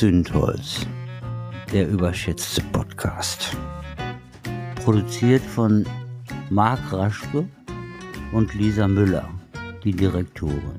Zündholz, 0.00 0.86
der 1.74 1.86
überschätzte 1.86 2.62
Podcast. 2.72 3.54
Produziert 4.76 5.42
von 5.42 5.86
Marc 6.48 6.90
Raschke 6.90 7.46
und 8.32 8.54
Lisa 8.54 8.88
Müller, 8.88 9.28
die 9.84 9.92
Direktorin. 9.92 10.72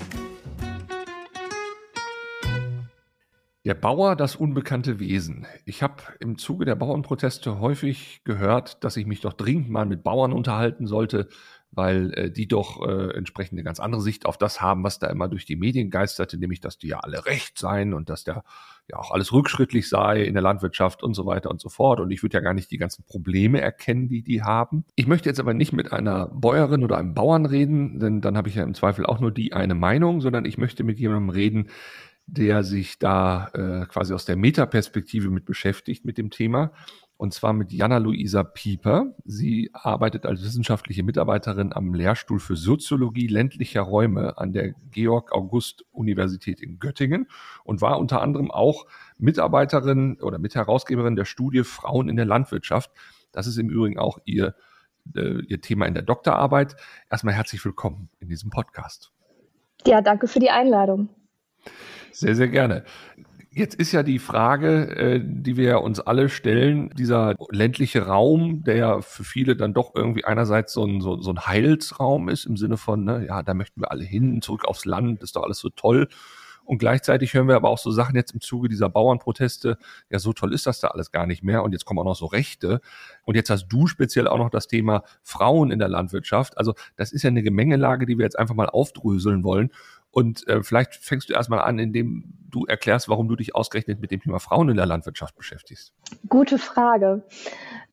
Der 3.64 3.76
Bauer, 3.76 4.16
das 4.16 4.36
unbekannte 4.36 5.00
Wesen. 5.00 5.46
Ich 5.66 5.84
habe 5.84 6.02
im 6.20 6.40
Zuge 6.40 6.66
der 6.66 6.74
Bauernproteste 6.74 7.60
häufig 7.60 8.24
gehört, 8.24 8.84
dass 8.84 8.98
ich 8.98 9.06
mich 9.06 9.22
doch 9.22 9.34
dringend 9.34 9.70
mal 9.70 9.86
mit 9.86 10.02
Bauern 10.02 10.34
unterhalten 10.34 10.88
sollte, 10.88 11.30
weil 11.72 12.14
äh, 12.14 12.32
die 12.32 12.48
doch 12.48 12.86
äh, 12.86 13.16
entsprechend 13.16 13.54
eine 13.54 13.64
ganz 13.64 13.80
andere 13.80 14.02
Sicht 14.02 14.26
auf 14.26 14.38
das 14.38 14.62
haben, 14.62 14.84
was 14.84 15.00
da 15.00 15.08
immer 15.08 15.30
durch 15.30 15.46
die 15.46 15.56
Medien 15.56 15.90
geisterte, 15.90 16.38
nämlich 16.38 16.60
dass 16.60 16.78
die 16.78 16.88
ja 16.88 17.00
alle 17.00 17.26
recht 17.26 17.58
seien 17.58 17.94
und 17.94 18.10
dass 18.10 18.24
der 18.24 18.44
ja 18.88 18.98
auch 18.98 19.12
alles 19.12 19.32
rückschrittlich 19.32 19.88
sei 19.88 20.24
in 20.24 20.34
der 20.34 20.44
Landwirtschaft 20.44 21.02
und 21.02 21.14
so 21.14 21.26
weiter 21.26 21.50
und 21.50 21.62
so 21.62 21.70
fort. 21.70 22.00
Und 22.00 22.12
ich 22.12 22.24
würde 22.24 22.38
ja 22.38 22.42
gar 22.42 22.54
nicht 22.54 22.72
die 22.72 22.78
ganzen 22.78 23.06
Probleme 23.06 23.62
erkennen, 23.62 24.10
die 24.10 24.22
die 24.22 24.44
haben. 24.44 24.84
Ich 24.96 25.08
möchte 25.08 25.30
jetzt 25.30 25.40
aber 25.40 25.54
nicht 25.54 25.72
mit 25.72 25.94
einer 25.94 26.28
Bäuerin 26.28 26.84
oder 26.84 26.98
einem 26.98 27.14
Bauern 27.14 27.46
reden, 27.46 28.00
denn 28.00 28.20
dann 28.20 28.36
habe 28.36 28.50
ich 28.50 28.56
ja 28.56 28.64
im 28.64 28.74
Zweifel 28.74 29.06
auch 29.06 29.20
nur 29.20 29.32
die 29.32 29.54
eine 29.54 29.76
Meinung, 29.76 30.20
sondern 30.20 30.46
ich 30.46 30.58
möchte 30.58 30.84
mit 30.84 31.00
jemandem 31.00 31.30
reden, 31.30 31.70
der 32.26 32.64
sich 32.64 33.00
da 33.00 33.48
äh, 33.54 33.86
quasi 33.88 34.14
aus 34.14 34.26
der 34.26 34.36
Metaperspektive 34.36 35.30
mit 35.30 35.46
beschäftigt 35.46 36.06
mit 36.06 36.18
dem 36.18 36.30
Thema 36.30 36.72
und 37.22 37.36
zwar 37.36 37.54
mit 37.54 37.72
Jana-Luisa 37.72 38.42
Pieper. 38.42 39.14
Sie 39.26 39.70
arbeitet 39.74 40.26
als 40.26 40.42
wissenschaftliche 40.44 41.04
Mitarbeiterin 41.04 41.72
am 41.72 41.94
Lehrstuhl 41.94 42.40
für 42.40 42.56
Soziologie 42.56 43.28
ländlicher 43.28 43.82
Räume 43.82 44.40
an 44.40 44.54
der 44.54 44.74
Georg-August-Universität 44.90 46.60
in 46.60 46.80
Göttingen 46.80 47.28
und 47.64 47.80
war 47.80 48.00
unter 48.00 48.24
anderem 48.24 48.50
auch 48.50 48.88
Mitarbeiterin 49.20 50.20
oder 50.20 50.40
Mitherausgeberin 50.40 51.16
der 51.16 51.26
Studie 51.26 51.64
Frauen 51.64 52.10
in 52.10 52.16
der 52.16 52.26
Landwirtschaft. 52.26 52.90
Das 53.32 53.46
ist 53.46 53.58
im 53.58 53.70
Übrigen 53.70 54.00
auch 54.00 54.18
ihr, 54.26 54.56
äh, 55.16 55.44
ihr 55.46 55.62
Thema 55.62 55.86
in 55.86 55.94
der 55.94 56.02
Doktorarbeit. 56.02 56.76
Erstmal 57.12 57.36
herzlich 57.36 57.64
willkommen 57.64 58.10
in 58.20 58.30
diesem 58.30 58.50
Podcast. 58.50 59.12
Ja, 59.86 60.02
danke 60.02 60.28
für 60.28 60.40
die 60.40 60.50
Einladung. 60.50 61.10
Sehr, 62.12 62.36
sehr 62.36 62.48
gerne. 62.48 62.84
Jetzt 63.54 63.76
ist 63.76 63.92
ja 63.92 64.02
die 64.02 64.20
Frage, 64.20 64.96
äh, 64.96 65.22
die 65.22 65.58
wir 65.58 65.82
uns 65.82 66.00
alle 66.00 66.30
stellen, 66.30 66.90
dieser 66.92 67.36
ländliche 67.50 68.06
Raum, 68.06 68.64
der 68.64 68.78
ja 68.78 69.02
für 69.02 69.26
viele 69.26 69.58
dann 69.58 69.74
doch 69.74 69.94
irgendwie 69.94 70.24
einerseits 70.24 70.72
so 70.72 70.86
ein, 70.86 71.02
so, 71.02 71.22
so 71.22 71.32
ein 71.32 71.46
Heilsraum 71.46 72.30
ist, 72.30 72.46
im 72.46 72.56
Sinne 72.56 72.78
von, 72.78 73.04
ne, 73.04 73.26
ja, 73.28 73.44
da 73.44 73.54
möchten 73.54 73.82
wir 73.82 73.92
alle 73.92 74.06
hin, 74.06 74.42
zurück 74.42 74.64
aufs 74.64 74.86
Land, 74.86 75.22
ist 75.22 75.36
doch 75.36 75.44
alles 75.44 75.60
so 75.60 75.68
toll. 75.68 76.08
Und 76.64 76.78
gleichzeitig 76.78 77.34
hören 77.34 77.50
wir 77.50 77.58
aber 77.58 77.68
auch 77.70 77.78
so 77.78 77.92
Sachen 77.92 78.16
jetzt 78.16 78.34
im 78.34 78.40
Zuge 78.40 78.70
dieser 78.70 78.88
Bauernproteste, 78.88 79.78
ja, 80.10 80.20
so 80.20 80.32
toll 80.32 80.54
ist 80.54 80.66
das 80.66 80.80
da 80.80 80.88
alles 80.88 81.12
gar 81.12 81.28
nicht 81.28 81.44
mehr. 81.44 81.64
Und 81.64 81.74
jetzt 81.74 81.84
kommen 81.84 82.00
auch 82.00 82.06
noch 82.06 82.16
so 82.16 82.28
Rechte. 82.28 82.80
Und 83.26 83.36
jetzt 83.36 83.50
hast 83.50 83.68
du 83.68 83.88
speziell 83.88 84.28
auch 84.30 84.38
noch 84.38 84.50
das 84.50 84.68
Thema 84.68 85.04
Frauen 85.24 85.72
in 85.72 85.80
der 85.80 85.90
Landwirtschaft. 85.90 86.58
Also 86.58 86.74
das 86.96 87.12
ist 87.12 87.24
ja 87.24 87.30
eine 87.30 87.44
Gemengelage, 87.44 88.06
die 88.06 88.18
wir 88.18 88.24
jetzt 88.24 88.40
einfach 88.40 88.56
mal 88.56 88.70
aufdröseln 88.70 89.44
wollen. 89.44 89.72
Und 90.12 90.48
äh, 90.48 90.62
vielleicht 90.62 90.96
fängst 90.96 91.30
du 91.30 91.34
erstmal 91.34 91.62
an, 91.62 91.80
indem 91.80 92.34
du 92.50 92.66
erklärst, 92.66 93.08
warum 93.08 93.30
du 93.30 93.36
dich 93.36 93.56
ausgerechnet 93.56 94.02
mit 94.02 94.12
dem 94.12 94.22
Thema 94.22 94.40
Frauen 94.40 94.70
in 94.70 94.76
der 94.76 94.86
Landwirtschaft 94.86 95.36
beschäftigst. 95.36 95.94
Gute 96.28 96.58
Frage. 96.58 97.24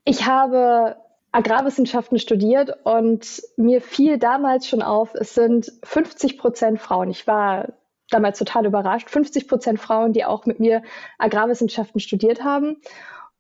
Ich 0.05 0.27
habe 0.27 0.97
Agrarwissenschaften 1.31 2.19
studiert 2.19 2.75
und 2.85 3.43
mir 3.57 3.81
fiel 3.81 4.19
damals 4.19 4.67
schon 4.67 4.83
auf, 4.83 5.15
es 5.15 5.35
sind 5.35 5.73
50 5.85 6.39
Prozent 6.39 6.81
Frauen. 6.81 7.11
Ich 7.11 7.27
war 7.27 7.69
damals 8.11 8.39
total 8.39 8.67
überrascht. 8.67 9.11
50 9.11 9.47
Prozent 9.47 9.81
Frauen, 9.81 10.13
die 10.13 10.25
auch 10.25 10.47
mit 10.47 10.59
mir 10.59 10.83
Agrarwissenschaften 11.19 12.01
studiert 12.01 12.43
haben. 12.43 12.79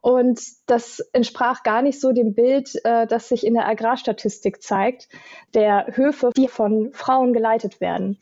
Und 0.00 0.40
das 0.66 1.00
entsprach 1.12 1.64
gar 1.64 1.82
nicht 1.82 2.00
so 2.00 2.12
dem 2.12 2.34
Bild, 2.34 2.72
äh, 2.84 3.06
das 3.06 3.28
sich 3.28 3.44
in 3.44 3.54
der 3.54 3.66
Agrarstatistik 3.66 4.62
zeigt, 4.62 5.08
der 5.54 5.86
Höfe, 5.96 6.30
die 6.36 6.46
von 6.46 6.92
Frauen 6.92 7.32
geleitet 7.32 7.80
werden. 7.80 8.18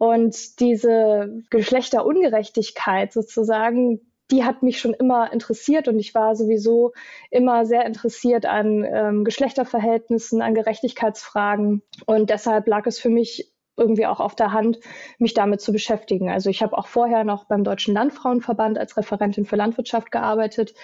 Und 0.00 0.60
diese 0.60 1.42
Geschlechterungerechtigkeit 1.50 3.12
sozusagen, 3.12 4.00
die 4.30 4.44
hat 4.44 4.62
mich 4.62 4.80
schon 4.80 4.94
immer 4.94 5.30
interessiert 5.30 5.88
und 5.88 5.98
ich 5.98 6.14
war 6.14 6.36
sowieso 6.36 6.94
immer 7.30 7.66
sehr 7.66 7.84
interessiert 7.84 8.46
an 8.46 8.82
ähm, 8.82 9.24
Geschlechterverhältnissen, 9.24 10.40
an 10.40 10.54
Gerechtigkeitsfragen. 10.54 11.82
Und 12.06 12.30
deshalb 12.30 12.66
lag 12.66 12.86
es 12.86 12.98
für 12.98 13.10
mich 13.10 13.52
irgendwie 13.80 14.06
auch 14.06 14.20
auf 14.20 14.36
der 14.36 14.52
Hand, 14.52 14.78
mich 15.18 15.34
damit 15.34 15.60
zu 15.60 15.72
beschäftigen. 15.72 16.30
Also 16.30 16.50
ich 16.50 16.62
habe 16.62 16.76
auch 16.78 16.86
vorher 16.86 17.24
noch 17.24 17.44
beim 17.44 17.64
Deutschen 17.64 17.94
Landfrauenverband 17.94 18.78
als 18.78 18.96
Referentin 18.96 19.44
für 19.44 19.56
Landwirtschaft 19.56 20.12
gearbeitet 20.12 20.74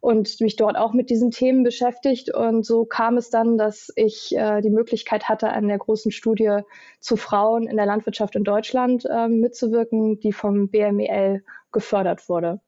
und 0.00 0.40
mich 0.40 0.56
dort 0.56 0.76
auch 0.76 0.94
mit 0.94 1.10
diesen 1.10 1.30
Themen 1.30 1.64
beschäftigt. 1.64 2.32
Und 2.32 2.64
so 2.64 2.84
kam 2.84 3.16
es 3.16 3.28
dann, 3.28 3.58
dass 3.58 3.92
ich 3.96 4.34
äh, 4.36 4.62
die 4.62 4.70
Möglichkeit 4.70 5.28
hatte, 5.28 5.50
an 5.50 5.68
der 5.68 5.78
großen 5.78 6.12
Studie 6.12 6.60
zu 7.00 7.16
Frauen 7.16 7.66
in 7.66 7.76
der 7.76 7.86
Landwirtschaft 7.86 8.36
in 8.36 8.44
Deutschland 8.44 9.04
äh, 9.04 9.28
mitzuwirken, 9.28 10.20
die 10.20 10.32
vom 10.32 10.68
BMEL 10.68 11.44
gefördert 11.72 12.28
wurde 12.28 12.60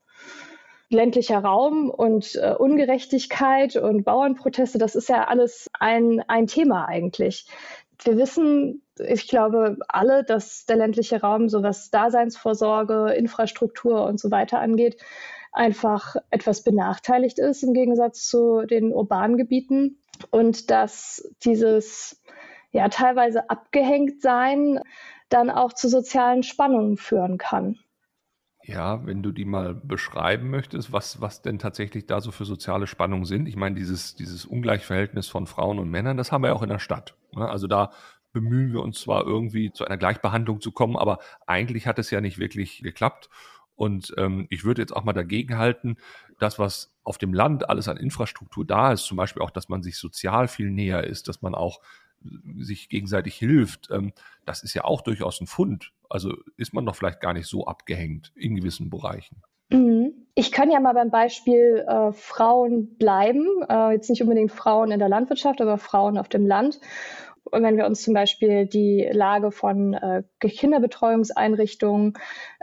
ländlicher 0.89 1.39
Raum 1.39 1.91
und 1.91 2.37
äh, 2.37 2.55
Ungerechtigkeit 2.57 3.77
und 3.77 4.05
Bauernproteste, 4.05 4.79
das 4.79 4.95
ist 4.95 5.09
ja 5.09 5.25
alles 5.25 5.69
ein, 5.79 6.23
ein 6.29 6.47
Thema 6.47 6.87
eigentlich. 6.87 7.47
Wir 8.05 8.17
wissen, 8.17 8.83
ich 9.01 9.29
glaube 9.29 9.77
alle, 9.89 10.25
dass 10.25 10.67
der 10.67 10.77
ländliche 10.77 11.21
Raum, 11.21 11.49
so 11.49 11.63
was 11.63 11.91
Daseinsvorsorge, 11.91 13.13
Infrastruktur 13.13 14.05
und 14.05 14.21
so 14.21 14.31
weiter 14.31 14.61
angeht, 14.61 15.01
einfach 15.53 16.17
etwas 16.31 16.63
benachteiligt 16.63 17.39
ist 17.39 17.63
im 17.63 17.73
Gegensatz 17.73 18.29
zu 18.29 18.67
den 18.67 18.93
urbanen 18.93 19.37
Gebieten 19.37 19.99
und 20.31 20.71
dass 20.71 21.29
dieses 21.45 22.23
ja 22.73 22.89
teilweise 22.89 23.49
abgehängt 23.49 24.21
sein 24.21 24.81
dann 25.29 25.51
auch 25.51 25.73
zu 25.73 25.89
sozialen 25.89 26.43
Spannungen 26.43 26.97
führen 26.97 27.39
kann. 27.39 27.79
Ja, 28.63 29.07
wenn 29.07 29.23
du 29.23 29.31
die 29.31 29.45
mal 29.45 29.75
beschreiben 29.75 30.51
möchtest, 30.51 30.93
was, 30.93 31.21
was 31.21 31.41
denn 31.41 31.59
tatsächlich 31.59 32.07
da 32.07 32.21
so 32.21 32.33
für 32.33 32.45
soziale 32.45 32.89
Spannungen 32.89 33.25
sind. 33.25 33.47
Ich 33.47 33.55
meine, 33.55 33.77
dieses, 33.77 34.17
dieses 34.17 34.45
Ungleichverhältnis 34.45 35.29
von 35.29 35.47
Frauen 35.47 35.79
und 35.79 35.89
Männern, 35.89 36.17
das 36.17 36.33
haben 36.33 36.43
wir 36.43 36.49
ja 36.49 36.55
auch 36.55 36.63
in 36.63 36.69
der 36.69 36.81
Stadt. 36.81 37.17
Ne? 37.33 37.49
Also 37.49 37.69
da 37.69 37.93
bemühen 38.37 38.75
wir 38.75 38.83
uns 38.83 39.01
zwar 39.01 39.27
irgendwie 39.27 39.73
zu 39.73 39.87
einer 39.87 39.97
Gleichbehandlung 39.97 40.61
zu 40.61 40.71
kommen, 40.71 40.95
aber 40.95 41.21
eigentlich 41.47 41.87
hat 41.87 41.99
es 41.99 42.11
ja 42.11 42.21
nicht 42.21 42.37
wirklich 42.37 42.83
geklappt. 42.83 43.31
Und 43.77 44.13
ähm, 44.19 44.47
ich 44.51 44.65
würde 44.65 44.83
jetzt 44.83 44.95
auch 44.95 45.05
mal 45.05 45.15
dagegen 45.15 45.57
halten, 45.57 45.97
das, 46.39 46.59
was 46.59 46.95
auf 47.03 47.17
dem 47.17 47.33
Land 47.33 47.71
alles 47.71 47.89
an 47.89 47.97
Infrastruktur 47.97 48.67
da 48.67 48.93
ist, 48.93 49.05
zum 49.05 49.17
Beispiel 49.17 49.41
auch, 49.41 49.51
dass 49.51 49.71
man 49.71 49.83
sich 49.83 49.97
sozial 49.97 50.49
viel 50.49 50.71
näher 50.71 51.05
ist, 51.05 51.29
dass 51.29 51.41
man 51.41 51.55
auch 51.55 51.81
sich 52.59 52.91
gegenseitig 52.91 53.37
hilft, 53.37 53.91
ähm, 53.91 54.13
das 54.45 54.63
ist 54.63 54.75
ja 54.75 54.85
auch 54.85 55.01
durchaus 55.01 55.41
ein 55.41 55.47
Fund. 55.47 55.93
Also 56.11 56.35
ist 56.59 56.75
man 56.75 56.85
doch 56.85 56.95
vielleicht 56.95 57.21
gar 57.21 57.33
nicht 57.33 57.47
so 57.47 57.67
abgehängt 57.67 58.33
in 58.35 58.55
gewissen 58.55 58.91
Bereichen. 58.91 59.43
Mhm. 59.71 60.13
Ich 60.35 60.53
kann 60.53 60.71
ja 60.71 60.81
mal 60.81 60.93
beim 60.93 61.11
Beispiel 61.11 61.85
äh, 61.89 62.13
Frauen 62.13 62.97
bleiben. 62.99 63.47
Äh, 63.69 63.93
jetzt 63.93 64.11
nicht 64.11 64.21
unbedingt 64.21 64.53
Frauen 64.53 64.91
in 64.91 64.99
der 64.99 65.09
Landwirtschaft, 65.09 65.63
aber 65.63 65.79
Frauen 65.79 66.19
auf 66.19 66.29
dem 66.29 66.47
Land. 66.47 66.79
Und 67.51 67.63
wenn 67.63 67.77
wir 67.77 67.87
uns 67.87 68.03
zum 68.03 68.15
Beispiel 68.15 68.67
die 68.67 69.09
Lage 69.13 69.51
von 69.53 69.95
äh, 69.95 70.23
Kinderbetreuungseinrichtungen, 70.41 72.15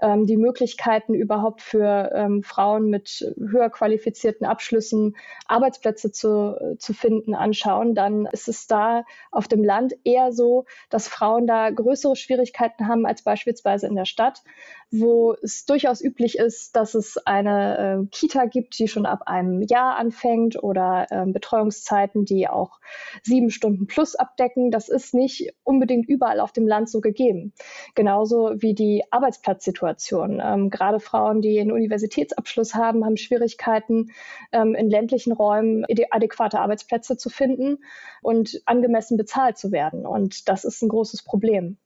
ähm, 0.01 0.25
die 0.25 0.37
Möglichkeiten 0.37 1.13
überhaupt 1.13 1.61
für 1.61 2.11
ähm, 2.13 2.43
Frauen 2.43 2.89
mit 2.89 3.33
höher 3.37 3.69
qualifizierten 3.69 4.45
Abschlüssen 4.45 5.15
Arbeitsplätze 5.47 6.11
zu, 6.11 6.55
äh, 6.59 6.77
zu 6.77 6.93
finden 6.93 7.33
anschauen, 7.33 7.95
dann 7.95 8.27
ist 8.31 8.47
es 8.47 8.67
da 8.67 9.03
auf 9.31 9.47
dem 9.47 9.63
Land 9.63 9.93
eher 10.03 10.31
so, 10.31 10.65
dass 10.89 11.07
Frauen 11.07 11.47
da 11.47 11.69
größere 11.69 12.15
Schwierigkeiten 12.15 12.87
haben 12.87 13.05
als 13.05 13.23
beispielsweise 13.23 13.87
in 13.87 13.95
der 13.95 14.05
Stadt, 14.05 14.43
wo 14.93 15.35
es 15.41 15.65
durchaus 15.65 16.01
üblich 16.01 16.37
ist, 16.37 16.75
dass 16.75 16.93
es 16.93 17.17
eine 17.25 18.03
äh, 18.03 18.07
Kita 18.11 18.45
gibt, 18.45 18.77
die 18.79 18.87
schon 18.87 19.05
ab 19.05 19.23
einem 19.25 19.61
Jahr 19.61 19.97
anfängt 19.97 20.61
oder 20.61 21.07
äh, 21.09 21.25
Betreuungszeiten, 21.25 22.25
die 22.25 22.47
auch 22.47 22.79
sieben 23.23 23.49
Stunden 23.49 23.87
plus 23.87 24.15
abdecken 24.15 24.71
das 24.71 24.89
ist 24.89 25.13
nicht 25.13 25.53
unbedingt 25.63 26.07
überall 26.07 26.39
auf 26.39 26.51
dem 26.51 26.67
Land 26.67 26.89
so 26.89 27.01
gegeben. 27.01 27.53
Genauso 27.95 28.51
wie 28.55 28.73
die 28.73 29.03
Arbeitsplatzsituation. 29.11 30.41
Ähm, 30.43 30.69
gerade 30.69 30.99
Frauen, 30.99 31.41
die 31.41 31.59
einen 31.59 31.71
Universitätsabschluss 31.71 32.75
haben, 32.75 33.05
haben 33.05 33.17
Schwierigkeiten, 33.17 34.11
ähm, 34.51 34.75
in 34.75 34.89
ländlichen 34.89 35.33
Räumen 35.33 35.85
adäquate 36.11 36.59
Arbeitsplätze 36.59 37.17
zu 37.17 37.29
finden 37.29 37.83
und 38.21 38.61
angemessen 38.65 39.17
bezahlt 39.17 39.57
zu 39.57 39.71
werden. 39.71 40.05
Und 40.05 40.49
das 40.49 40.65
ist 40.65 40.81
ein 40.81 40.89
großes 40.89 41.23
Problem. 41.23 41.77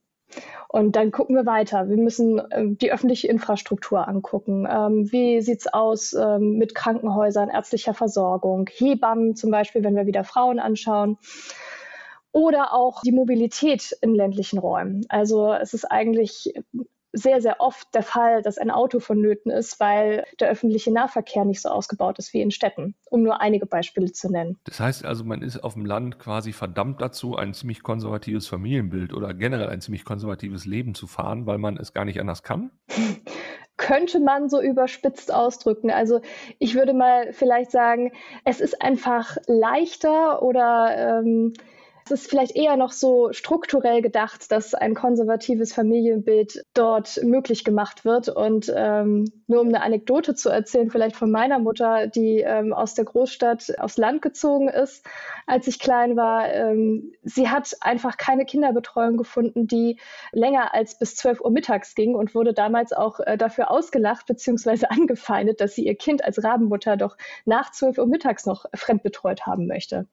Und 0.67 0.95
dann 0.95 1.11
gucken 1.11 1.35
wir 1.35 1.45
weiter. 1.45 1.89
Wir 1.89 1.97
müssen 1.97 2.41
ähm, 2.51 2.77
die 2.77 2.91
öffentliche 2.91 3.27
Infrastruktur 3.27 4.07
angucken. 4.07 4.67
Ähm, 4.69 5.11
wie 5.11 5.41
sieht's 5.41 5.67
aus 5.67 6.13
ähm, 6.13 6.57
mit 6.57 6.75
Krankenhäusern, 6.75 7.49
ärztlicher 7.49 7.93
Versorgung, 7.93 8.69
Hebammen 8.71 9.35
zum 9.35 9.51
Beispiel, 9.51 9.83
wenn 9.83 9.95
wir 9.95 10.05
wieder 10.05 10.23
Frauen 10.23 10.59
anschauen 10.59 11.17
oder 12.31 12.73
auch 12.73 13.01
die 13.01 13.11
Mobilität 13.11 13.97
in 14.01 14.13
ländlichen 14.13 14.59
Räumen. 14.59 15.05
Also 15.09 15.53
es 15.53 15.73
ist 15.73 15.85
eigentlich 15.85 16.53
sehr, 17.17 17.41
sehr 17.41 17.59
oft 17.59 17.93
der 17.93 18.03
Fall, 18.03 18.41
dass 18.41 18.57
ein 18.57 18.71
Auto 18.71 18.99
vonnöten 18.99 19.51
ist, 19.51 19.79
weil 19.79 20.25
der 20.39 20.49
öffentliche 20.49 20.91
Nahverkehr 20.91 21.45
nicht 21.45 21.61
so 21.61 21.69
ausgebaut 21.69 22.19
ist 22.19 22.33
wie 22.33 22.41
in 22.41 22.51
Städten, 22.51 22.95
um 23.09 23.23
nur 23.23 23.41
einige 23.41 23.65
Beispiele 23.65 24.11
zu 24.11 24.31
nennen. 24.31 24.57
Das 24.65 24.79
heißt 24.79 25.05
also, 25.05 25.23
man 25.23 25.41
ist 25.41 25.63
auf 25.63 25.73
dem 25.73 25.85
Land 25.85 26.19
quasi 26.19 26.53
verdammt 26.53 27.01
dazu, 27.01 27.35
ein 27.35 27.53
ziemlich 27.53 27.83
konservatives 27.83 28.47
Familienbild 28.47 29.13
oder 29.13 29.33
generell 29.33 29.69
ein 29.69 29.81
ziemlich 29.81 30.05
konservatives 30.05 30.65
Leben 30.65 30.95
zu 30.95 31.07
fahren, 31.07 31.45
weil 31.45 31.57
man 31.57 31.77
es 31.77 31.93
gar 31.93 32.05
nicht 32.05 32.19
anders 32.19 32.43
kann? 32.43 32.71
könnte 33.77 34.19
man 34.19 34.49
so 34.49 34.59
überspitzt 34.59 35.31
ausdrücken. 35.31 35.91
Also 35.91 36.21
ich 36.57 36.73
würde 36.73 36.93
mal 36.93 37.31
vielleicht 37.31 37.71
sagen, 37.71 38.11
es 38.43 38.59
ist 38.59 38.81
einfach 38.81 39.37
leichter 39.45 40.41
oder 40.41 41.21
ähm, 41.21 41.53
es 42.11 42.21
ist 42.21 42.29
vielleicht 42.29 42.55
eher 42.55 42.77
noch 42.77 42.91
so 42.93 43.33
strukturell 43.33 44.01
gedacht, 44.01 44.51
dass 44.51 44.73
ein 44.73 44.93
konservatives 44.93 45.73
Familienbild 45.73 46.63
dort 46.73 47.21
möglich 47.23 47.65
gemacht 47.65 48.05
wird. 48.05 48.29
Und 48.29 48.71
ähm, 48.73 49.25
nur 49.47 49.61
um 49.61 49.67
eine 49.67 49.81
Anekdote 49.81 50.33
zu 50.33 50.49
erzählen, 50.49 50.89
vielleicht 50.89 51.15
von 51.15 51.29
meiner 51.29 51.59
Mutter, 51.59 52.07
die 52.07 52.39
ähm, 52.39 52.71
aus 52.71 52.93
der 52.93 53.05
Großstadt 53.05 53.79
aufs 53.79 53.97
Land 53.97 54.21
gezogen 54.21 54.69
ist, 54.69 55.05
als 55.45 55.67
ich 55.67 55.79
klein 55.79 56.15
war. 56.15 56.49
Ähm, 56.49 57.11
sie 57.23 57.49
hat 57.49 57.71
einfach 57.81 58.17
keine 58.17 58.45
Kinderbetreuung 58.45 59.17
gefunden, 59.17 59.67
die 59.67 59.99
länger 60.31 60.73
als 60.73 60.97
bis 60.97 61.15
12 61.17 61.41
Uhr 61.41 61.51
mittags 61.51 61.93
ging 61.95 62.15
und 62.15 62.35
wurde 62.35 62.53
damals 62.53 62.93
auch 62.93 63.19
äh, 63.19 63.37
dafür 63.37 63.69
ausgelacht 63.69 64.27
bzw. 64.27 64.85
angefeindet, 64.89 65.59
dass 65.59 65.75
sie 65.75 65.85
ihr 65.85 65.95
Kind 65.95 66.23
als 66.23 66.43
Rabenmutter 66.43 66.95
doch 66.95 67.17
nach 67.45 67.71
12 67.71 67.97
Uhr 67.97 68.07
mittags 68.07 68.45
noch 68.45 68.65
fremdbetreut 68.73 69.45
haben 69.45 69.67
möchte. 69.67 70.07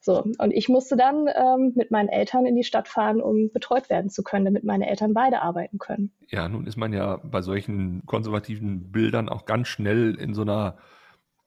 So, 0.00 0.24
und 0.38 0.52
ich 0.52 0.68
musste 0.68 0.96
dann 0.96 1.26
ähm, 1.38 1.72
mit 1.76 1.90
meinen 1.90 2.08
Eltern 2.08 2.46
in 2.46 2.56
die 2.56 2.64
Stadt 2.64 2.88
fahren, 2.88 3.20
um 3.20 3.50
betreut 3.52 3.88
werden 3.88 4.10
zu 4.10 4.22
können, 4.22 4.44
damit 4.44 4.64
meine 4.64 4.88
Eltern 4.88 5.14
beide 5.14 5.42
arbeiten 5.42 5.78
können. 5.78 6.12
Ja, 6.28 6.48
nun 6.48 6.66
ist 6.66 6.76
man 6.76 6.92
ja 6.92 7.16
bei 7.16 7.42
solchen 7.42 8.02
konservativen 8.06 8.90
Bildern 8.90 9.28
auch 9.28 9.46
ganz 9.46 9.68
schnell 9.68 10.14
in 10.14 10.34
so 10.34 10.42
einer 10.42 10.78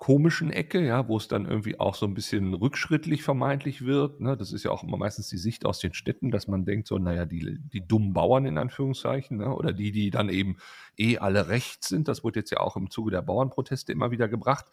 komischen 0.01 0.51
Ecke, 0.51 0.83
ja, 0.83 1.07
wo 1.07 1.17
es 1.17 1.27
dann 1.27 1.45
irgendwie 1.45 1.79
auch 1.79 1.93
so 1.93 2.07
ein 2.07 2.15
bisschen 2.15 2.55
rückschrittlich 2.55 3.21
vermeintlich 3.21 3.85
wird. 3.85 4.19
Ne? 4.19 4.35
Das 4.35 4.51
ist 4.51 4.63
ja 4.63 4.71
auch 4.71 4.81
immer 4.81 4.97
meistens 4.97 5.27
die 5.27 5.37
Sicht 5.37 5.63
aus 5.63 5.77
den 5.77 5.93
Städten, 5.93 6.31
dass 6.31 6.47
man 6.47 6.65
denkt 6.65 6.87
so, 6.87 6.97
naja, 6.97 7.27
die, 7.27 7.59
die 7.71 7.87
dummen 7.87 8.11
Bauern 8.11 8.47
in 8.47 8.57
Anführungszeichen, 8.57 9.37
ne? 9.37 9.53
oder 9.53 9.73
die, 9.73 9.91
die 9.91 10.09
dann 10.09 10.29
eben 10.29 10.57
eh 10.97 11.19
alle 11.19 11.49
rechts 11.49 11.87
sind. 11.87 12.07
Das 12.07 12.23
wurde 12.23 12.39
jetzt 12.39 12.49
ja 12.49 12.61
auch 12.61 12.77
im 12.77 12.89
Zuge 12.89 13.11
der 13.11 13.21
Bauernproteste 13.21 13.91
immer 13.91 14.09
wieder 14.09 14.27
gebracht. 14.27 14.65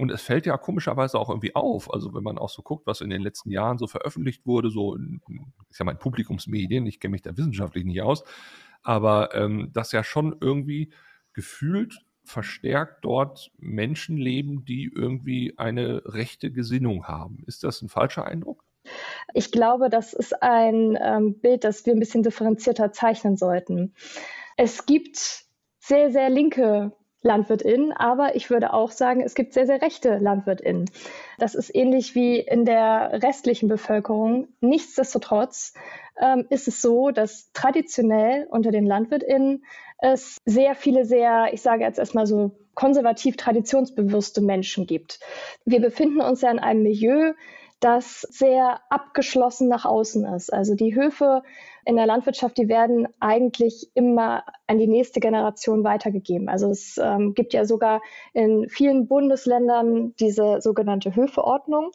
Und 0.00 0.10
es 0.10 0.22
fällt 0.22 0.46
ja 0.46 0.56
komischerweise 0.56 1.18
auch 1.18 1.28
irgendwie 1.28 1.54
auf. 1.54 1.92
Also 1.92 2.14
wenn 2.14 2.22
man 2.22 2.38
auch 2.38 2.48
so 2.48 2.62
guckt, 2.62 2.86
was 2.86 3.02
in 3.02 3.10
den 3.10 3.20
letzten 3.20 3.50
Jahren 3.50 3.76
so 3.76 3.86
veröffentlicht 3.86 4.46
wurde, 4.46 4.70
so 4.70 4.94
in, 4.94 5.20
ich 5.68 5.76
sag 5.76 5.98
Publikumsmedien, 5.98 6.86
ich 6.86 7.00
kenne 7.00 7.12
mich 7.12 7.20
da 7.20 7.36
wissenschaftlich 7.36 7.84
nicht 7.84 8.00
aus, 8.00 8.24
aber 8.82 9.34
ähm, 9.34 9.68
dass 9.74 9.92
ja 9.92 10.02
schon 10.02 10.34
irgendwie 10.40 10.90
gefühlt 11.34 11.98
verstärkt 12.24 13.04
dort 13.04 13.50
Menschen 13.58 14.16
leben, 14.16 14.64
die 14.64 14.90
irgendwie 14.94 15.58
eine 15.58 16.00
rechte 16.06 16.50
Gesinnung 16.50 17.06
haben. 17.06 17.42
Ist 17.46 17.62
das 17.62 17.82
ein 17.82 17.90
falscher 17.90 18.24
Eindruck? 18.24 18.64
Ich 19.34 19.52
glaube, 19.52 19.90
das 19.90 20.14
ist 20.14 20.42
ein 20.42 20.98
ähm, 20.98 21.40
Bild, 21.40 21.64
das 21.64 21.84
wir 21.84 21.92
ein 21.92 22.00
bisschen 22.00 22.22
differenzierter 22.22 22.90
zeichnen 22.92 23.36
sollten. 23.36 23.94
Es 24.56 24.86
gibt 24.86 25.44
sehr, 25.78 26.10
sehr 26.10 26.30
linke 26.30 26.92
LandwirtInnen, 27.22 27.92
aber 27.92 28.34
ich 28.34 28.48
würde 28.50 28.72
auch 28.72 28.90
sagen, 28.90 29.20
es 29.20 29.34
gibt 29.34 29.52
sehr, 29.52 29.66
sehr 29.66 29.82
rechte 29.82 30.18
LandwirtInnen. 30.18 30.90
Das 31.38 31.54
ist 31.54 31.74
ähnlich 31.74 32.14
wie 32.14 32.38
in 32.38 32.64
der 32.64 33.22
restlichen 33.22 33.68
Bevölkerung. 33.68 34.48
Nichtsdestotrotz 34.60 35.74
ähm, 36.20 36.46
ist 36.48 36.68
es 36.68 36.80
so, 36.80 37.10
dass 37.10 37.52
traditionell 37.52 38.46
unter 38.50 38.70
den 38.70 38.86
LandwirtInnen 38.86 39.64
es 39.98 40.38
sehr 40.46 40.74
viele 40.74 41.04
sehr, 41.04 41.52
ich 41.52 41.60
sage 41.60 41.84
jetzt 41.84 41.98
erstmal 41.98 42.26
so 42.26 42.52
konservativ 42.74 43.36
traditionsbewusste 43.36 44.40
Menschen 44.40 44.86
gibt. 44.86 45.20
Wir 45.66 45.80
befinden 45.80 46.22
uns 46.22 46.40
ja 46.40 46.50
in 46.50 46.58
einem 46.58 46.82
Milieu, 46.82 47.34
das 47.80 48.22
sehr 48.30 48.80
abgeschlossen 48.90 49.68
nach 49.68 49.84
außen 49.84 50.24
ist. 50.34 50.52
Also 50.52 50.74
die 50.74 50.94
Höfe 50.94 51.42
in 51.86 51.96
der 51.96 52.06
Landwirtschaft, 52.06 52.58
die 52.58 52.68
werden 52.68 53.08
eigentlich 53.20 53.90
immer 53.94 54.44
an 54.66 54.78
die 54.78 54.86
nächste 54.86 55.18
Generation 55.18 55.82
weitergegeben. 55.82 56.48
Also 56.48 56.68
es 56.70 56.98
ähm, 57.02 57.34
gibt 57.34 57.54
ja 57.54 57.64
sogar 57.64 58.02
in 58.34 58.68
vielen 58.68 59.08
Bundesländern 59.08 60.14
diese 60.20 60.60
sogenannte 60.60 61.16
Höfeordnung 61.16 61.90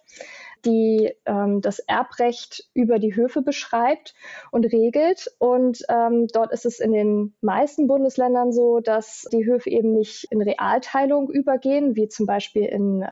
die 0.66 1.14
ähm, 1.26 1.62
das 1.62 1.80
Erbrecht 1.80 2.68
über 2.74 3.00
die 3.00 3.16
Höfe 3.16 3.42
beschreibt 3.42 4.16
und 4.52 4.66
regelt. 4.66 5.28
Und 5.38 5.84
ähm, 5.90 6.28
dort 6.34 6.52
ist 6.52 6.66
es 6.66 6.80
in 6.80 6.92
den 6.92 7.36
meisten 7.42 7.88
Bundesländern 7.88 8.52
so, 8.52 8.80
dass 8.80 9.28
die 9.32 9.46
Höfe 9.46 9.70
eben 9.70 9.94
nicht 9.94 10.26
in 10.32 10.42
Realteilung 10.42 11.30
übergehen, 11.30 11.96
wie 11.96 12.08
zum 12.08 12.26
Beispiel 12.26 12.66
in 12.66 13.06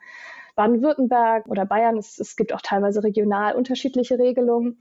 Baden-Württemberg 0.55 1.47
oder 1.47 1.65
Bayern. 1.65 1.97
Es, 1.97 2.19
es 2.19 2.35
gibt 2.35 2.53
auch 2.53 2.61
teilweise 2.61 3.03
regional 3.03 3.55
unterschiedliche 3.55 4.19
Regelungen. 4.19 4.79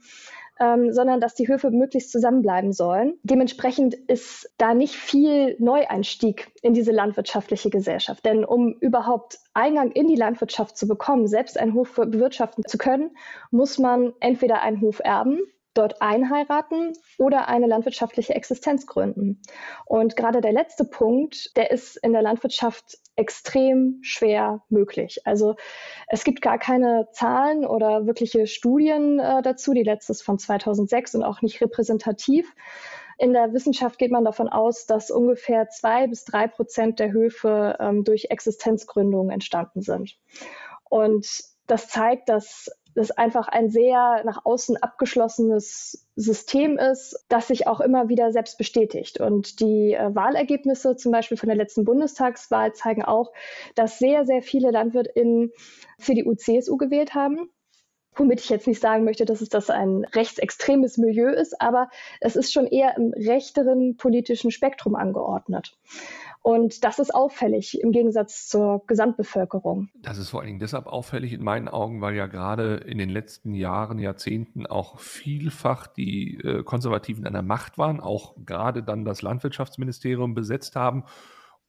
Ähm, 0.59 0.93
sondern 0.93 1.19
dass 1.19 1.33
die 1.33 1.47
Höfe 1.47 1.71
möglichst 1.71 2.11
zusammenbleiben 2.11 2.73
sollen. 2.73 3.15
Dementsprechend 3.23 3.95
ist 3.95 4.53
da 4.59 4.75
nicht 4.75 4.93
viel 4.93 5.55
Neueinstieg 5.57 6.51
in 6.61 6.75
diese 6.75 6.91
landwirtschaftliche 6.91 7.71
Gesellschaft. 7.71 8.23
Denn 8.23 8.45
um 8.45 8.73
überhaupt 8.73 9.39
Eingang 9.55 9.91
in 9.91 10.07
die 10.07 10.15
Landwirtschaft 10.15 10.77
zu 10.77 10.87
bekommen, 10.87 11.27
selbst 11.27 11.57
einen 11.57 11.73
Hof 11.73 11.95
bewirtschaften 11.95 12.63
zu 12.67 12.77
können, 12.77 13.17
muss 13.49 13.79
man 13.79 14.13
entweder 14.19 14.61
einen 14.61 14.79
Hof 14.81 15.01
erben 15.03 15.39
dort 15.73 16.01
einheiraten 16.01 16.93
oder 17.17 17.47
eine 17.47 17.67
landwirtschaftliche 17.67 18.35
Existenz 18.35 18.85
gründen. 18.85 19.41
Und 19.85 20.15
gerade 20.15 20.41
der 20.41 20.53
letzte 20.53 20.85
Punkt, 20.85 21.55
der 21.55 21.71
ist 21.71 21.97
in 21.97 22.13
der 22.13 22.21
Landwirtschaft 22.21 22.97
extrem 23.15 23.99
schwer 24.01 24.63
möglich. 24.69 25.21
Also 25.25 25.55
es 26.07 26.23
gibt 26.23 26.41
gar 26.41 26.57
keine 26.57 27.07
Zahlen 27.11 27.65
oder 27.65 28.05
wirkliche 28.05 28.47
Studien 28.47 29.19
äh, 29.19 29.41
dazu. 29.41 29.73
Die 29.73 29.83
letzte 29.83 30.13
ist 30.13 30.23
von 30.23 30.39
2006 30.39 31.15
und 31.15 31.23
auch 31.23 31.41
nicht 31.41 31.61
repräsentativ. 31.61 32.53
In 33.17 33.33
der 33.33 33.53
Wissenschaft 33.53 33.99
geht 33.99 34.11
man 34.11 34.25
davon 34.25 34.49
aus, 34.49 34.85
dass 34.85 35.11
ungefähr 35.11 35.69
zwei 35.69 36.07
bis 36.07 36.25
drei 36.25 36.47
Prozent 36.47 36.99
der 36.99 37.11
Höfe 37.11 37.77
ähm, 37.79 38.03
durch 38.03 38.25
Existenzgründungen 38.29 39.29
entstanden 39.29 39.81
sind. 39.81 40.17
Und 40.89 41.27
das 41.67 41.87
zeigt, 41.87 42.29
dass 42.29 42.69
das 42.95 43.11
einfach 43.11 43.47
ein 43.47 43.69
sehr 43.69 44.23
nach 44.23 44.45
außen 44.45 44.77
abgeschlossenes 44.77 46.07
System 46.15 46.77
ist, 46.77 47.25
das 47.27 47.47
sich 47.47 47.67
auch 47.67 47.81
immer 47.81 48.09
wieder 48.09 48.31
selbst 48.31 48.57
bestätigt. 48.57 49.19
Und 49.19 49.59
die 49.59 49.93
äh, 49.93 50.13
Wahlergebnisse 50.13 50.95
zum 50.95 51.11
Beispiel 51.11 51.37
von 51.37 51.49
der 51.49 51.57
letzten 51.57 51.85
Bundestagswahl 51.85 52.73
zeigen 52.73 53.03
auch, 53.03 53.31
dass 53.75 53.99
sehr, 53.99 54.25
sehr 54.25 54.41
viele 54.41 54.71
LandwirtInnen 54.71 55.51
CDU, 55.99 56.35
CSU 56.35 56.77
gewählt 56.77 57.15
haben. 57.15 57.49
Womit 58.15 58.41
ich 58.41 58.49
jetzt 58.49 58.67
nicht 58.67 58.79
sagen 58.79 59.05
möchte, 59.05 59.25
dass 59.25 59.41
es 59.41 59.49
das 59.49 59.71
ein 59.71 60.05
rechtsextremes 60.13 60.99
Milieu 60.99 61.29
ist, 61.29 61.59
aber 61.59 61.89
es 62.21 62.35
ist 62.35 62.53
schon 62.53 62.67
eher 62.67 62.95
im 62.95 63.11
rechteren 63.11 63.97
politischen 63.97 64.51
Spektrum 64.51 64.93
angeordnet. 64.93 65.75
Und 66.43 66.83
das 66.83 66.99
ist 66.99 67.15
auffällig 67.15 67.79
im 67.81 67.93
Gegensatz 67.93 68.49
zur 68.49 68.83
Gesamtbevölkerung. 68.85 69.87
Das 70.01 70.17
ist 70.17 70.29
vor 70.29 70.41
allen 70.41 70.47
Dingen 70.47 70.59
deshalb 70.59 70.87
auffällig 70.87 71.31
in 71.31 71.41
meinen 71.41 71.69
Augen, 71.69 72.01
weil 72.01 72.15
ja 72.15 72.27
gerade 72.27 72.75
in 72.75 72.97
den 72.97 73.09
letzten 73.09 73.53
Jahren, 73.53 73.97
Jahrzehnten 73.97 74.67
auch 74.67 74.99
vielfach 74.99 75.87
die 75.87 76.37
äh, 76.43 76.63
Konservativen 76.63 77.25
an 77.25 77.31
der 77.31 77.43
Macht 77.43 77.77
waren, 77.77 78.01
auch 78.01 78.35
gerade 78.45 78.83
dann 78.83 79.05
das 79.05 79.21
Landwirtschaftsministerium 79.21 80.33
besetzt 80.33 80.75
haben 80.75 81.05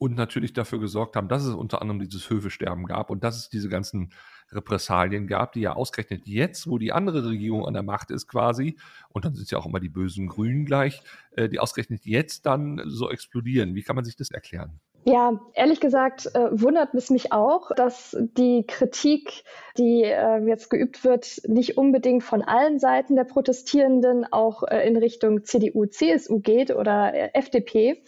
und 0.04 0.16
natürlich 0.16 0.52
dafür 0.52 0.78
gesorgt 0.80 1.16
haben, 1.16 1.28
dass 1.28 1.44
es 1.44 1.54
unter 1.54 1.80
anderem 1.80 1.98
dieses 1.98 2.28
Höfesterben 2.28 2.84
gab 2.84 3.08
und 3.08 3.24
dass 3.24 3.38
es 3.38 3.48
diese 3.48 3.70
ganzen 3.70 4.10
Repressalien 4.52 5.26
gab, 5.26 5.52
die 5.52 5.62
ja 5.62 5.72
ausgerechnet 5.72 6.26
jetzt, 6.26 6.68
wo 6.68 6.76
die 6.76 6.92
andere 6.92 7.26
Regierung 7.26 7.66
an 7.66 7.72
der 7.72 7.82
Macht 7.82 8.10
ist 8.10 8.28
quasi, 8.28 8.76
und 9.08 9.24
dann 9.24 9.34
sind 9.34 9.44
es 9.44 9.50
ja 9.50 9.58
auch 9.58 9.64
immer 9.64 9.80
die 9.80 9.88
bösen 9.88 10.28
Grünen 10.28 10.66
gleich, 10.66 11.02
äh, 11.36 11.48
die 11.48 11.58
ausgerechnet 11.58 12.04
jetzt 12.04 12.44
dann 12.44 12.82
so 12.84 13.10
explodieren. 13.10 13.74
Wie 13.74 13.82
kann 13.82 13.96
man 13.96 14.04
sich 14.04 14.14
das 14.14 14.30
erklären? 14.30 14.78
Ja, 15.06 15.38
ehrlich 15.52 15.80
gesagt 15.80 16.34
äh, 16.34 16.48
wundert 16.50 16.94
es 16.94 17.10
mich 17.10 17.30
auch, 17.30 17.70
dass 17.74 18.16
die 18.38 18.64
Kritik, 18.66 19.44
die 19.76 20.02
äh, 20.02 20.38
jetzt 20.46 20.70
geübt 20.70 21.04
wird, 21.04 21.42
nicht 21.46 21.76
unbedingt 21.76 22.22
von 22.22 22.40
allen 22.40 22.78
Seiten 22.78 23.14
der 23.14 23.24
Protestierenden 23.24 24.24
auch 24.32 24.62
äh, 24.62 24.86
in 24.88 24.96
Richtung 24.96 25.44
CDU, 25.44 25.84
CSU 25.84 26.40
geht 26.40 26.74
oder 26.74 27.12
äh, 27.12 27.30
FDP, 27.34 28.02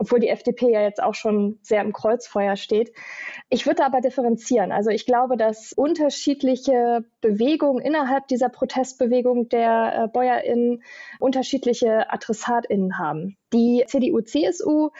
obwohl 0.00 0.18
die 0.18 0.28
FDP 0.28 0.72
ja 0.72 0.80
jetzt 0.80 1.02
auch 1.02 1.14
schon 1.14 1.58
sehr 1.60 1.82
im 1.82 1.92
Kreuzfeuer 1.92 2.56
steht. 2.56 2.92
Ich 3.50 3.66
würde 3.66 3.84
aber 3.84 4.00
differenzieren. 4.00 4.72
Also 4.72 4.88
ich 4.88 5.04
glaube, 5.04 5.36
dass 5.36 5.74
unterschiedliche 5.74 7.04
Bewegungen 7.20 7.84
innerhalb 7.84 8.26
dieser 8.26 8.48
Protestbewegung 8.48 9.50
der 9.50 10.04
äh, 10.04 10.08
BäuerInnen 10.08 10.82
unterschiedliche 11.18 12.10
AdressatInnen 12.10 12.98
haben. 12.98 13.36
Die 13.52 13.84
CDU-CSU 13.86 14.90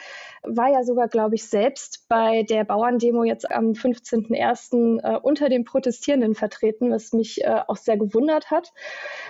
war 0.43 0.69
ja 0.69 0.83
sogar, 0.83 1.07
glaube 1.07 1.35
ich, 1.35 1.47
selbst 1.47 2.07
bei 2.09 2.43
der 2.43 2.63
Bauerndemo 2.65 3.23
jetzt 3.23 3.49
am 3.49 3.71
15.01. 3.71 5.01
Äh, 5.01 5.19
unter 5.19 5.49
den 5.49 5.63
Protestierenden 5.63 6.35
vertreten, 6.35 6.91
was 6.91 7.13
mich 7.13 7.43
äh, 7.43 7.61
auch 7.67 7.77
sehr 7.77 7.97
gewundert 7.97 8.51
hat. 8.51 8.73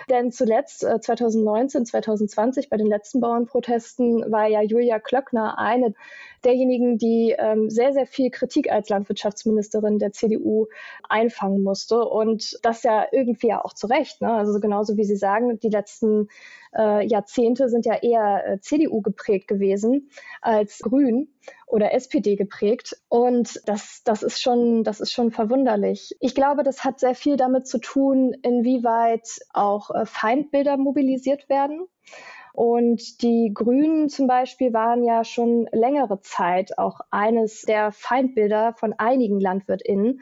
Denn 0.10 0.32
zuletzt, 0.32 0.84
äh, 0.84 1.00
2019, 1.00 1.86
2020, 1.86 2.70
bei 2.70 2.78
den 2.78 2.88
letzten 2.88 3.20
Bauernprotesten, 3.20 4.32
war 4.32 4.48
ja 4.48 4.62
Julia 4.62 5.00
Klöckner 5.00 5.58
eine 5.62 5.94
derjenigen, 6.44 6.98
die 6.98 7.36
ähm, 7.38 7.70
sehr, 7.70 7.94
sehr 7.94 8.06
viel 8.06 8.32
Kritik 8.32 8.72
als 8.72 8.90
Landwirtschaftsministerin 8.90 10.00
der 10.00 10.12
CDU 10.12 10.68
einfangen 11.08 11.62
musste. 11.62 12.04
Und 12.04 12.58
das 12.64 12.84
ja 12.84 13.06
irgendwie 13.12 13.48
ja 13.48 13.64
auch 13.64 13.74
zu 13.74 13.88
Recht. 13.88 14.22
Ne? 14.22 14.32
Also 14.32 14.60
genauso 14.60 14.98
wie 14.98 15.04
Sie 15.04 15.16
sagen, 15.16 15.60
die 15.60 15.70
letzten 15.70 16.28
äh, 16.76 17.06
Jahrzehnte 17.06 17.70
sind 17.70 17.86
ja 17.86 17.96
eher 17.96 18.46
äh, 18.46 18.60
CDU 18.60 19.02
geprägt 19.02 19.48
gewesen 19.48 20.10
als 20.42 20.80
Grün 20.80 21.30
oder 21.68 21.94
SPD 21.94 22.36
geprägt. 22.36 22.98
Und 23.10 23.62
das, 23.66 24.02
das 24.04 24.24
ist 24.24 24.42
schon, 24.42 24.84
das 24.84 25.00
ist 25.00 25.12
schon 25.12 25.32
verwunderlich. 25.32 26.16
Ich 26.20 26.36
glaube, 26.36 26.64
das 26.64 26.84
hat 26.84 27.00
sehr 27.00 27.16
viel 27.16 27.38
damit 27.38 27.68
zu 27.68 27.80
tun, 27.80 28.36
inwieweit 28.42 29.28
auch 29.54 29.92
äh, 29.92 30.06
Feindbilder 30.06 30.78
mobilisiert 30.78 31.50
werden. 31.50 31.88
Und 32.54 33.22
die 33.22 33.52
Grünen 33.54 34.10
zum 34.10 34.28
Beispiel 34.28 34.74
waren 34.74 35.04
ja 35.04 35.24
schon 35.24 35.68
längere 35.72 36.20
Zeit 36.22 36.78
auch 36.78 37.00
eines 37.10 37.62
der 37.62 37.92
Feindbilder 37.92 38.74
von 38.74 38.94
einigen 38.94 39.40
LandwirtInnen 39.40 40.22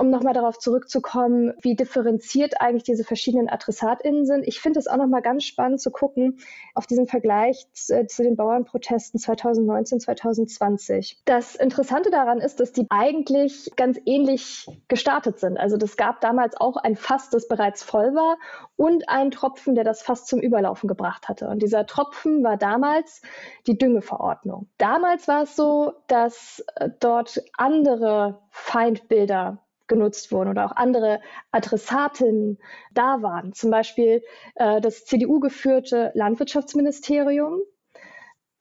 um 0.00 0.08
nochmal 0.08 0.32
darauf 0.32 0.58
zurückzukommen, 0.58 1.52
wie 1.60 1.76
differenziert 1.76 2.60
eigentlich 2.60 2.84
diese 2.84 3.04
verschiedenen 3.04 3.50
AdressatInnen 3.50 4.24
sind. 4.24 4.48
Ich 4.48 4.58
finde 4.58 4.78
es 4.78 4.88
auch 4.88 4.96
nochmal 4.96 5.20
ganz 5.20 5.44
spannend 5.44 5.78
zu 5.80 5.90
gucken 5.90 6.38
auf 6.74 6.86
diesen 6.86 7.06
Vergleich 7.06 7.66
zu, 7.74 7.98
äh, 7.98 8.06
zu, 8.06 8.22
den 8.22 8.34
Bauernprotesten 8.34 9.20
2019, 9.20 10.00
2020. 10.00 11.20
Das 11.26 11.54
Interessante 11.54 12.10
daran 12.10 12.38
ist, 12.38 12.60
dass 12.60 12.72
die 12.72 12.86
eigentlich 12.88 13.70
ganz 13.76 14.00
ähnlich 14.06 14.66
gestartet 14.88 15.38
sind. 15.38 15.58
Also 15.58 15.76
das 15.76 15.98
gab 15.98 16.22
damals 16.22 16.56
auch 16.56 16.76
ein 16.76 16.96
Fass, 16.96 17.28
das 17.28 17.46
bereits 17.46 17.82
voll 17.82 18.14
war 18.14 18.38
und 18.76 19.06
einen 19.10 19.30
Tropfen, 19.30 19.74
der 19.74 19.84
das 19.84 20.00
Fass 20.00 20.24
zum 20.24 20.40
Überlaufen 20.40 20.88
gebracht 20.88 21.28
hatte. 21.28 21.48
Und 21.48 21.60
dieser 21.60 21.84
Tropfen 21.84 22.42
war 22.42 22.56
damals 22.56 23.20
die 23.66 23.76
Düngeverordnung. 23.76 24.70
Damals 24.78 25.28
war 25.28 25.42
es 25.42 25.56
so, 25.56 25.92
dass 26.06 26.64
äh, 26.76 26.88
dort 27.00 27.42
andere 27.58 28.38
Feindbilder 28.48 29.58
genutzt 29.90 30.32
wurden 30.32 30.48
oder 30.48 30.64
auch 30.64 30.76
andere 30.76 31.20
Adressatinnen 31.50 32.58
da 32.94 33.20
waren. 33.20 33.52
Zum 33.52 33.70
Beispiel 33.70 34.22
äh, 34.54 34.80
das 34.80 35.04
CDU-geführte 35.04 36.12
Landwirtschaftsministerium, 36.14 37.60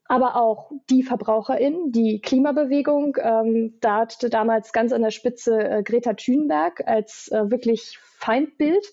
aber 0.04 0.36
auch 0.36 0.72
die 0.90 1.04
VerbraucherInnen, 1.04 1.94
die 1.94 2.20
Klimabewegung. 2.20 3.16
Ähm, 3.22 3.78
da 3.80 4.00
hatte 4.00 4.30
damals 4.30 4.74
ganz 4.74 4.92
an 4.92 5.04
der 5.04 5.12
Spitze 5.12 5.58
äh, 5.58 5.84
Greta 5.84 6.14
Thunberg 6.14 6.86
als 6.86 7.30
äh, 7.32 7.50
wirklich 7.50 7.98
Feindbild 8.02 8.92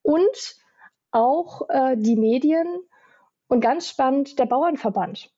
und 0.00 0.56
auch 1.10 1.68
äh, 1.68 1.96
die 1.98 2.16
Medien 2.16 2.66
und 3.48 3.60
ganz 3.60 3.88
spannend 3.88 4.38
der 4.38 4.46
Bauernverband. 4.46 5.30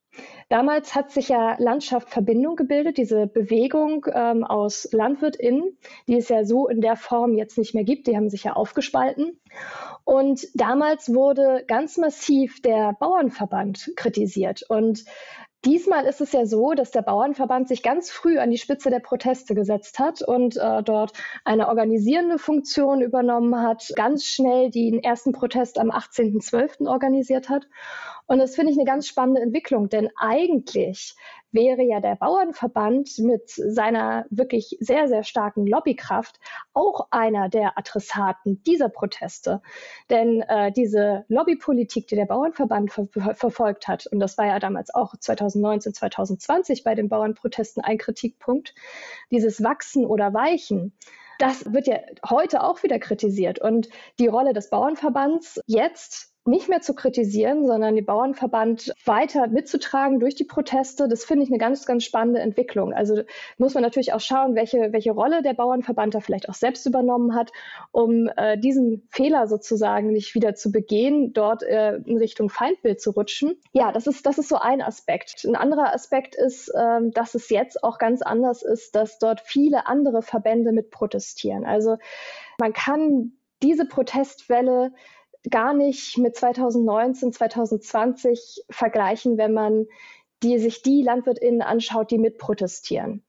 Damals 0.49 0.95
hat 0.95 1.11
sich 1.11 1.29
ja 1.29 1.57
Landschaft 1.59 2.09
Verbindung 2.09 2.57
gebildet, 2.57 2.97
diese 2.97 3.27
Bewegung 3.27 4.07
ähm, 4.13 4.45
aus 4.45 4.89
LandwirtInnen, 4.93 5.77
die 6.07 6.17
es 6.17 6.29
ja 6.29 6.45
so 6.45 6.69
in 6.69 6.81
der 6.81 6.97
Form 6.97 7.35
jetzt 7.35 7.59
nicht 7.59 7.75
mehr 7.75 7.85
gibt. 7.85 8.07
Die 8.07 8.17
haben 8.17 8.31
sich 8.31 8.45
ja 8.45 8.55
aufgespalten. 8.55 9.39
Und 10.05 10.47
damals 10.55 11.13
wurde 11.13 11.65
ganz 11.67 11.99
massiv 11.99 12.63
der 12.63 12.95
Bauernverband 12.99 13.93
kritisiert. 13.97 14.63
Und 14.69 15.05
Diesmal 15.65 16.05
ist 16.05 16.21
es 16.21 16.31
ja 16.31 16.47
so, 16.47 16.75
dass 16.75 16.93
der 16.93 17.03
Bauernverband 17.03 17.67
sich 17.67 17.83
ganz 17.83 18.11
früh 18.11 18.39
an 18.39 18.51
die 18.51 18.59
Spitze 18.59 18.91
der 18.91 19.01
Proteste 19.01 19.57
gesetzt 19.57 19.99
hat 19.99 20.23
und 20.23 20.57
äh, 20.57 20.85
dort 20.85 21.15
eine 21.45 21.67
organisierende 21.67 22.39
Funktion 22.39 23.03
übernommen 23.03 23.61
hat, 23.61 23.91
ganz 23.97 24.25
schnell 24.25 24.71
den 24.71 25.03
ersten 25.03 25.33
Protest 25.33 25.81
am 25.81 25.91
18.12. 25.91 26.87
organisiert 26.87 27.49
hat. 27.49 27.67
Und 28.29 28.39
das 28.39 28.55
finde 28.55 28.73
ich 28.73 28.79
eine 28.79 28.85
ganz 28.85 29.07
spannende 29.07 29.41
Entwicklung, 29.41 29.89
denn 29.89 30.11
eigentlich 30.17 31.17
wäre 31.51 31.83
ja 31.83 31.99
der 32.01 32.15
Bauernverband 32.15 33.19
mit 33.21 33.49
seiner 33.49 34.27
wirklich 34.29 34.77
sehr, 34.81 35.09
sehr 35.09 35.25
starken 35.25 35.67
Lobbykraft 35.67 36.39
auch 36.75 37.09
einer 37.11 37.49
der 37.49 37.79
Adressaten 37.79 38.63
dieser 38.65 38.91
Proteste. 38.91 39.63
Denn 40.11 40.43
äh, 40.43 40.71
diese 40.73 41.25
Lobbypolitik, 41.29 42.07
die 42.07 42.17
der 42.17 42.27
Bauernverband 42.27 42.93
ver 42.93 43.07
ver 43.07 43.35
verfolgt 43.35 43.89
hat, 43.89 44.07
und 44.09 44.21
das 44.21 44.37
war 44.37 44.47
ja 44.47 44.59
damals 44.59 44.95
auch 44.95 45.15
2019, 45.19 45.95
2020 45.95 46.85
bei 46.85 46.95
den 46.95 47.09
Bauernprotesten 47.09 47.83
ein 47.83 47.97
Kritikpunkt, 47.97 48.75
dieses 49.31 49.63
Wachsen 49.63 50.05
oder 50.05 50.35
Weichen, 50.35 50.93
das 51.39 51.73
wird 51.73 51.87
ja 51.87 51.99
heute 52.29 52.63
auch 52.63 52.83
wieder 52.83 52.99
kritisiert. 52.99 53.59
Und 53.61 53.89
die 54.19 54.27
Rolle 54.27 54.53
des 54.53 54.71
Bauernverbands 54.71 55.61
jetzt 55.67 56.35
nicht 56.49 56.69
mehr 56.69 56.81
zu 56.81 56.95
kritisieren, 56.95 57.67
sondern 57.67 57.95
den 57.95 58.05
Bauernverband 58.05 58.93
weiter 59.05 59.47
mitzutragen 59.49 60.19
durch 60.19 60.35
die 60.35 60.45
Proteste. 60.45 61.07
Das 61.09 61.25
finde 61.25 61.45
ich 61.45 61.51
eine 61.51 61.59
ganz, 61.59 61.87
ganz 61.87 62.05
spannende 62.05 62.41
Entwicklung. 62.41 62.93
Also 62.93 63.23
muss 63.59 63.75
man 63.75 63.83
natürlich 63.83 64.13
auch 64.13 64.21
schauen, 64.21 64.55
welche, 64.55 64.93
welche 64.93 65.13
Rolle 65.13 65.43
der 65.43 65.55
Bauernverband 65.55 66.15
da 66.15 66.21
vielleicht 66.21 66.49
auch 66.49 66.55
selbst 66.55 66.87
übernommen 66.87 67.35
hat, 67.35 67.53
um 67.93 68.29
äh, 68.37 68.59
diesen 68.59 69.07
Fehler 69.11 69.47
sozusagen 69.47 70.13
nicht 70.13 70.35
wieder 70.35 70.55
zu 70.55 70.73
begehen, 70.73 71.33
dort 71.33 71.63
äh, 71.63 71.97
in 71.97 72.17
Richtung 72.17 72.49
Feindbild 72.49 73.01
zu 73.01 73.11
rutschen. 73.11 73.61
Ja, 73.73 73.93
das 73.93 74.07
ist, 74.07 74.25
das 74.25 74.39
ist 74.39 74.49
so 74.49 74.57
ein 74.57 74.81
Aspekt. 74.81 75.45
Ein 75.45 75.57
anderer 75.57 75.95
Aspekt 75.95 76.35
ist, 76.35 76.69
äh, 76.69 77.01
dass 77.13 77.35
es 77.35 77.51
jetzt 77.51 77.85
auch 77.85 77.99
ganz 77.99 78.23
anders 78.23 78.63
ist, 78.63 78.95
dass 78.95 79.19
dort 79.19 79.43
viele 79.43 79.87
andere 79.87 80.23
Verbände 80.23 80.73
mit 80.73 80.91
protestieren. 80.91 81.67
Also 81.67 81.99
man 82.59 82.73
kann 82.73 83.33
diese 83.63 83.87
Protestwelle 83.87 84.93
gar 85.51 85.75
nicht 85.75 86.19
mit 86.19 86.37
2019, 86.37 87.33
2020 87.33 88.65
vergleichen, 88.71 89.39
wenn 89.39 89.53
man 89.53 89.87
die, 90.43 90.59
sich 90.59 90.83
die 90.83 91.03
LandwirtInnen 91.03 91.63
anschaut, 91.63 92.11
die 92.11 92.19
mitprotestieren. 92.19 93.25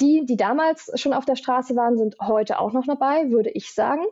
Die, 0.00 0.24
die 0.24 0.36
damals 0.36 0.90
schon 0.94 1.12
auf 1.12 1.24
der 1.24 1.36
Straße 1.36 1.76
waren, 1.76 1.96
sind 1.96 2.16
heute 2.20 2.58
auch 2.58 2.72
noch 2.72 2.86
dabei, 2.86 3.30
würde 3.30 3.50
ich 3.50 3.72
sagen. 3.72 4.04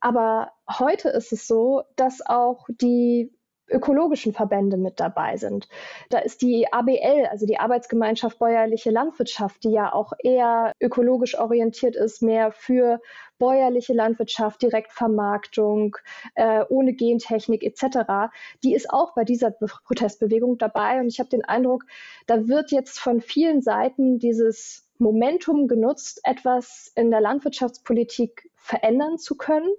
Aber 0.00 0.52
heute 0.68 1.08
ist 1.08 1.32
es 1.32 1.46
so, 1.46 1.82
dass 1.96 2.24
auch 2.26 2.66
die 2.68 3.32
ökologischen 3.72 4.32
Verbände 4.32 4.76
mit 4.76 5.00
dabei 5.00 5.36
sind. 5.36 5.68
Da 6.10 6.18
ist 6.18 6.42
die 6.42 6.72
ABL, 6.72 7.26
also 7.30 7.46
die 7.46 7.58
Arbeitsgemeinschaft 7.58 8.38
Bäuerliche 8.38 8.90
Landwirtschaft, 8.90 9.64
die 9.64 9.70
ja 9.70 9.92
auch 9.92 10.12
eher 10.22 10.72
ökologisch 10.80 11.38
orientiert 11.38 11.96
ist, 11.96 12.22
mehr 12.22 12.52
für 12.52 13.00
bäuerliche 13.38 13.92
Landwirtschaft, 13.92 14.62
Direktvermarktung, 14.62 15.96
äh, 16.36 16.64
ohne 16.68 16.92
Gentechnik 16.92 17.64
etc., 17.64 18.30
die 18.62 18.74
ist 18.74 18.88
auch 18.90 19.14
bei 19.14 19.24
dieser 19.24 19.50
Protestbewegung 19.50 20.58
dabei. 20.58 21.00
Und 21.00 21.08
ich 21.08 21.18
habe 21.18 21.28
den 21.28 21.44
Eindruck, 21.44 21.84
da 22.26 22.46
wird 22.46 22.70
jetzt 22.70 23.00
von 23.00 23.20
vielen 23.20 23.60
Seiten 23.60 24.18
dieses 24.18 24.88
Momentum 24.98 25.66
genutzt, 25.66 26.20
etwas 26.22 26.92
in 26.94 27.10
der 27.10 27.20
Landwirtschaftspolitik 27.20 28.48
verändern 28.54 29.18
zu 29.18 29.36
können. 29.36 29.70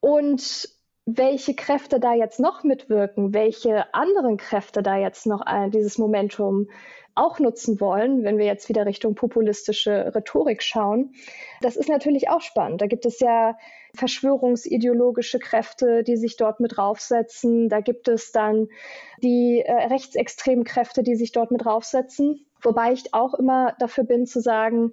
Und 0.00 0.68
welche 1.06 1.54
Kräfte 1.54 2.00
da 2.00 2.14
jetzt 2.14 2.40
noch 2.40 2.64
mitwirken, 2.64 3.34
welche 3.34 3.92
anderen 3.92 4.36
Kräfte 4.36 4.82
da 4.82 4.96
jetzt 4.96 5.26
noch 5.26 5.42
dieses 5.68 5.98
Momentum 5.98 6.68
auch 7.14 7.38
nutzen 7.38 7.80
wollen, 7.80 8.24
wenn 8.24 8.38
wir 8.38 8.46
jetzt 8.46 8.68
wieder 8.68 8.86
Richtung 8.86 9.14
populistische 9.14 10.12
Rhetorik 10.14 10.62
schauen. 10.62 11.14
Das 11.60 11.76
ist 11.76 11.88
natürlich 11.88 12.28
auch 12.28 12.40
spannend. 12.40 12.80
Da 12.80 12.86
gibt 12.86 13.06
es 13.06 13.20
ja 13.20 13.56
verschwörungsideologische 13.94 15.38
Kräfte, 15.38 16.02
die 16.02 16.16
sich 16.16 16.36
dort 16.36 16.58
mit 16.58 16.76
draufsetzen. 16.76 17.68
Da 17.68 17.80
gibt 17.80 18.08
es 18.08 18.32
dann 18.32 18.68
die 19.22 19.62
äh, 19.64 19.72
rechtsextremen 19.72 20.64
Kräfte, 20.64 21.02
die 21.02 21.14
sich 21.14 21.30
dort 21.30 21.52
mit 21.52 21.64
draufsetzen. 21.64 22.46
Wobei 22.62 22.92
ich 22.92 23.14
auch 23.14 23.34
immer 23.34 23.76
dafür 23.78 24.04
bin 24.04 24.26
zu 24.26 24.40
sagen, 24.40 24.92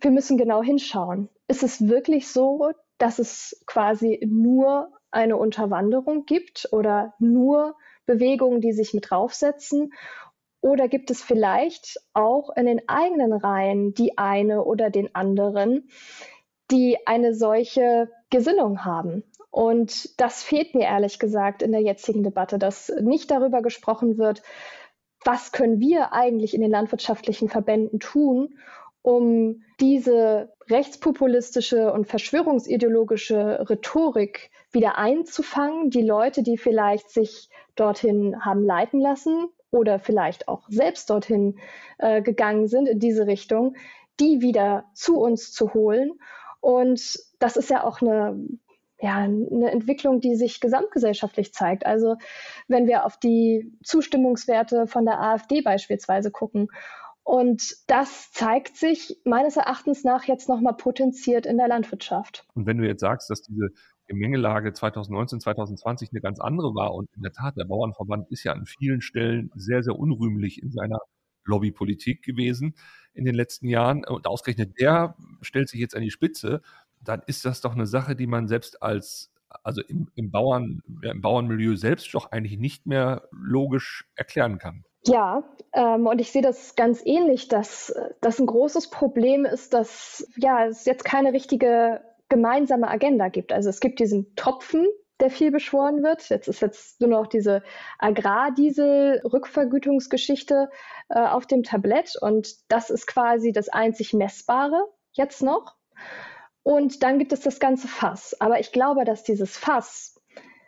wir 0.00 0.10
müssen 0.10 0.36
genau 0.36 0.62
hinschauen. 0.62 1.28
Ist 1.46 1.62
es 1.62 1.86
wirklich 1.86 2.28
so, 2.28 2.70
dass 2.98 3.18
es 3.18 3.62
quasi 3.66 4.20
nur 4.26 4.88
eine 5.16 5.36
Unterwanderung 5.36 6.26
gibt 6.26 6.68
oder 6.70 7.14
nur 7.18 7.74
Bewegungen, 8.04 8.60
die 8.60 8.72
sich 8.72 8.94
mit 8.94 9.10
draufsetzen? 9.10 9.92
Oder 10.60 10.88
gibt 10.88 11.10
es 11.10 11.22
vielleicht 11.22 11.98
auch 12.12 12.50
in 12.56 12.66
den 12.66 12.88
eigenen 12.88 13.32
Reihen 13.32 13.94
die 13.94 14.18
eine 14.18 14.64
oder 14.64 14.90
den 14.90 15.14
anderen, 15.14 15.88
die 16.70 16.98
eine 17.06 17.34
solche 17.34 18.10
Gesinnung 18.30 18.84
haben? 18.84 19.24
Und 19.50 20.20
das 20.20 20.42
fehlt 20.42 20.74
mir 20.74 20.84
ehrlich 20.84 21.18
gesagt 21.18 21.62
in 21.62 21.72
der 21.72 21.80
jetzigen 21.80 22.22
Debatte, 22.22 22.58
dass 22.58 22.92
nicht 23.00 23.30
darüber 23.30 23.62
gesprochen 23.62 24.18
wird, 24.18 24.42
was 25.24 25.50
können 25.50 25.80
wir 25.80 26.12
eigentlich 26.12 26.54
in 26.54 26.60
den 26.60 26.70
landwirtschaftlichen 26.70 27.48
Verbänden 27.48 27.98
tun, 27.98 28.58
um 29.02 29.62
diese 29.80 30.52
rechtspopulistische 30.68 31.92
und 31.92 32.06
verschwörungsideologische 32.06 33.68
Rhetorik 33.70 34.50
wieder 34.76 34.98
einzufangen, 34.98 35.88
die 35.88 36.02
Leute, 36.02 36.42
die 36.42 36.58
vielleicht 36.58 37.10
sich 37.10 37.48
dorthin 37.76 38.44
haben 38.44 38.62
leiten 38.62 39.00
lassen 39.00 39.48
oder 39.70 39.98
vielleicht 39.98 40.48
auch 40.48 40.68
selbst 40.68 41.08
dorthin 41.08 41.58
äh, 41.96 42.20
gegangen 42.20 42.68
sind 42.68 42.86
in 42.86 42.98
diese 43.00 43.26
Richtung, 43.26 43.74
die 44.20 44.42
wieder 44.42 44.84
zu 44.92 45.18
uns 45.18 45.50
zu 45.50 45.72
holen. 45.72 46.12
Und 46.60 47.18
das 47.38 47.56
ist 47.56 47.70
ja 47.70 47.84
auch 47.84 48.02
eine 48.02 48.38
ja, 48.98 49.16
eine 49.16 49.70
Entwicklung, 49.70 50.20
die 50.20 50.36
sich 50.36 50.60
gesamtgesellschaftlich 50.60 51.52
zeigt. 51.52 51.84
Also 51.84 52.16
wenn 52.68 52.86
wir 52.86 53.04
auf 53.04 53.18
die 53.18 53.72
Zustimmungswerte 53.82 54.86
von 54.86 55.04
der 55.04 55.20
AfD 55.20 55.60
beispielsweise 55.60 56.30
gucken. 56.30 56.68
Und 57.22 57.76
das 57.88 58.30
zeigt 58.32 58.76
sich 58.76 59.20
meines 59.24 59.56
Erachtens 59.56 60.04
nach 60.04 60.24
jetzt 60.24 60.48
nochmal 60.48 60.76
potenziert 60.76 61.44
in 61.44 61.58
der 61.58 61.68
Landwirtschaft. 61.68 62.46
Und 62.54 62.66
wenn 62.66 62.78
du 62.78 62.86
jetzt 62.86 63.00
sagst, 63.00 63.28
dass 63.28 63.42
diese 63.42 63.68
Gemengelage 64.06 64.72
2019, 64.72 65.40
2020 65.40 66.10
eine 66.12 66.20
ganz 66.20 66.40
andere 66.40 66.74
war 66.74 66.94
und 66.94 67.08
in 67.14 67.22
der 67.22 67.32
Tat, 67.32 67.56
der 67.56 67.64
Bauernverband 67.64 68.30
ist 68.30 68.44
ja 68.44 68.52
an 68.52 68.66
vielen 68.66 69.00
Stellen 69.00 69.50
sehr, 69.54 69.82
sehr 69.82 69.98
unrühmlich 69.98 70.62
in 70.62 70.70
seiner 70.70 70.98
Lobbypolitik 71.44 72.22
gewesen 72.22 72.74
in 73.14 73.24
den 73.24 73.34
letzten 73.34 73.68
Jahren. 73.68 74.04
Und 74.04 74.26
ausgerechnet 74.26 74.78
der 74.80 75.16
stellt 75.40 75.68
sich 75.68 75.80
jetzt 75.80 75.94
an 75.94 76.02
die 76.02 76.10
Spitze 76.10 76.62
dann 77.06 77.22
ist 77.26 77.44
das 77.44 77.60
doch 77.60 77.74
eine 77.74 77.86
Sache, 77.86 78.16
die 78.16 78.26
man 78.26 78.48
selbst 78.48 78.82
als, 78.82 79.30
also 79.62 79.82
im, 79.82 80.08
im, 80.14 80.30
Bauern, 80.30 80.82
im 81.02 81.20
Bauernmilieu 81.20 81.76
selbst 81.76 82.12
doch 82.14 82.32
eigentlich 82.32 82.58
nicht 82.58 82.86
mehr 82.86 83.28
logisch 83.30 84.06
erklären 84.16 84.58
kann. 84.58 84.84
Ja, 85.06 85.44
ähm, 85.72 86.06
und 86.06 86.20
ich 86.20 86.32
sehe 86.32 86.42
das 86.42 86.74
ganz 86.74 87.00
ähnlich, 87.04 87.46
dass 87.48 87.94
das 88.20 88.40
ein 88.40 88.46
großes 88.46 88.90
Problem 88.90 89.44
ist, 89.44 89.72
dass 89.72 90.28
ja, 90.36 90.66
es 90.66 90.84
jetzt 90.84 91.04
keine 91.04 91.32
richtige 91.32 92.00
gemeinsame 92.28 92.88
Agenda 92.88 93.28
gibt. 93.28 93.52
Also 93.52 93.70
es 93.70 93.80
gibt 93.80 94.00
diesen 94.00 94.34
Tropfen, 94.36 94.86
der 95.20 95.30
viel 95.30 95.50
beschworen 95.50 96.02
wird. 96.02 96.28
Jetzt 96.28 96.48
ist 96.48 96.60
jetzt 96.60 97.00
nur 97.00 97.08
noch 97.10 97.26
diese 97.26 97.62
Agrardiesel-Rückvergütungsgeschichte 97.98 100.68
äh, 101.08 101.20
auf 101.20 101.46
dem 101.46 101.62
Tablett 101.62 102.16
und 102.20 102.48
das 102.68 102.90
ist 102.90 103.06
quasi 103.06 103.52
das 103.52 103.68
einzig 103.68 104.12
Messbare 104.12 104.82
jetzt 105.12 105.42
noch. 105.42 105.76
Und 106.62 107.02
dann 107.02 107.18
gibt 107.18 107.32
es 107.32 107.40
das 107.40 107.60
ganze 107.60 107.88
Fass. 107.88 108.36
Aber 108.40 108.60
ich 108.60 108.72
glaube, 108.72 109.04
dass 109.04 109.22
dieses 109.22 109.56
Fass, 109.56 110.20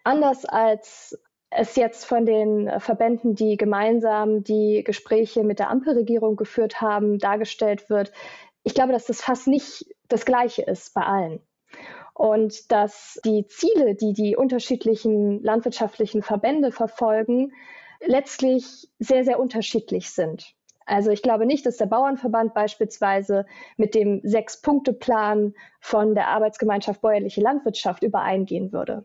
anders 0.05 0.45
als 0.45 1.19
es 1.51 1.77
jetzt 1.77 2.05
von 2.05 2.25
den 2.25 2.71
Verbänden, 2.79 3.35
die 3.35 3.57
gemeinsam 3.57 4.45
die 4.45 4.85
Gespräche 4.85 5.43
mit 5.43 5.59
der 5.59 5.71
Ampelregierung 5.71 6.37
geführt 6.37 6.81
haben, 6.81 7.19
dargestellt 7.19 7.91
wird, 7.91 8.13
ich 8.63 8.75
glaube, 8.75 8.93
dass 8.93 9.07
das 9.07 9.23
Fass 9.23 9.47
nicht 9.47 9.87
das 10.09 10.25
gleiche 10.25 10.63
ist 10.63 10.95
bei 10.95 11.03
allen. 11.03 11.41
Und 12.19 12.73
dass 12.73 13.21
die 13.25 13.47
Ziele, 13.47 13.95
die 13.95 14.13
die 14.13 14.35
unterschiedlichen 14.35 15.41
landwirtschaftlichen 15.41 16.21
Verbände 16.21 16.73
verfolgen, 16.73 17.53
letztlich 18.01 18.91
sehr, 18.99 19.23
sehr 19.23 19.39
unterschiedlich 19.39 20.11
sind. 20.11 20.53
Also 20.85 21.13
ich 21.13 21.23
glaube 21.23 21.47
nicht, 21.47 21.65
dass 21.65 21.77
der 21.77 21.87
Bauernverband 21.87 22.55
beispielsweise 22.55 23.47
mit 23.77 23.95
dem 23.95 24.21
Sechs-Punkte-Plan 24.25 25.55
von 25.79 26.17
der 26.17 26.27
Arbeitsgemeinschaft 26.27 27.03
Bäuerliche 27.03 27.41
Landwirtschaft 27.41 28.03
übereingehen 28.03 28.73
würde. 28.73 29.05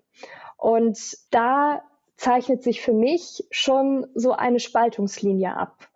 Und 0.58 0.98
da 1.30 1.84
zeichnet 2.16 2.64
sich 2.64 2.82
für 2.82 2.94
mich 2.94 3.46
schon 3.52 4.08
so 4.16 4.32
eine 4.32 4.60
Spaltungslinie 4.60 5.56
ab. 5.56 5.88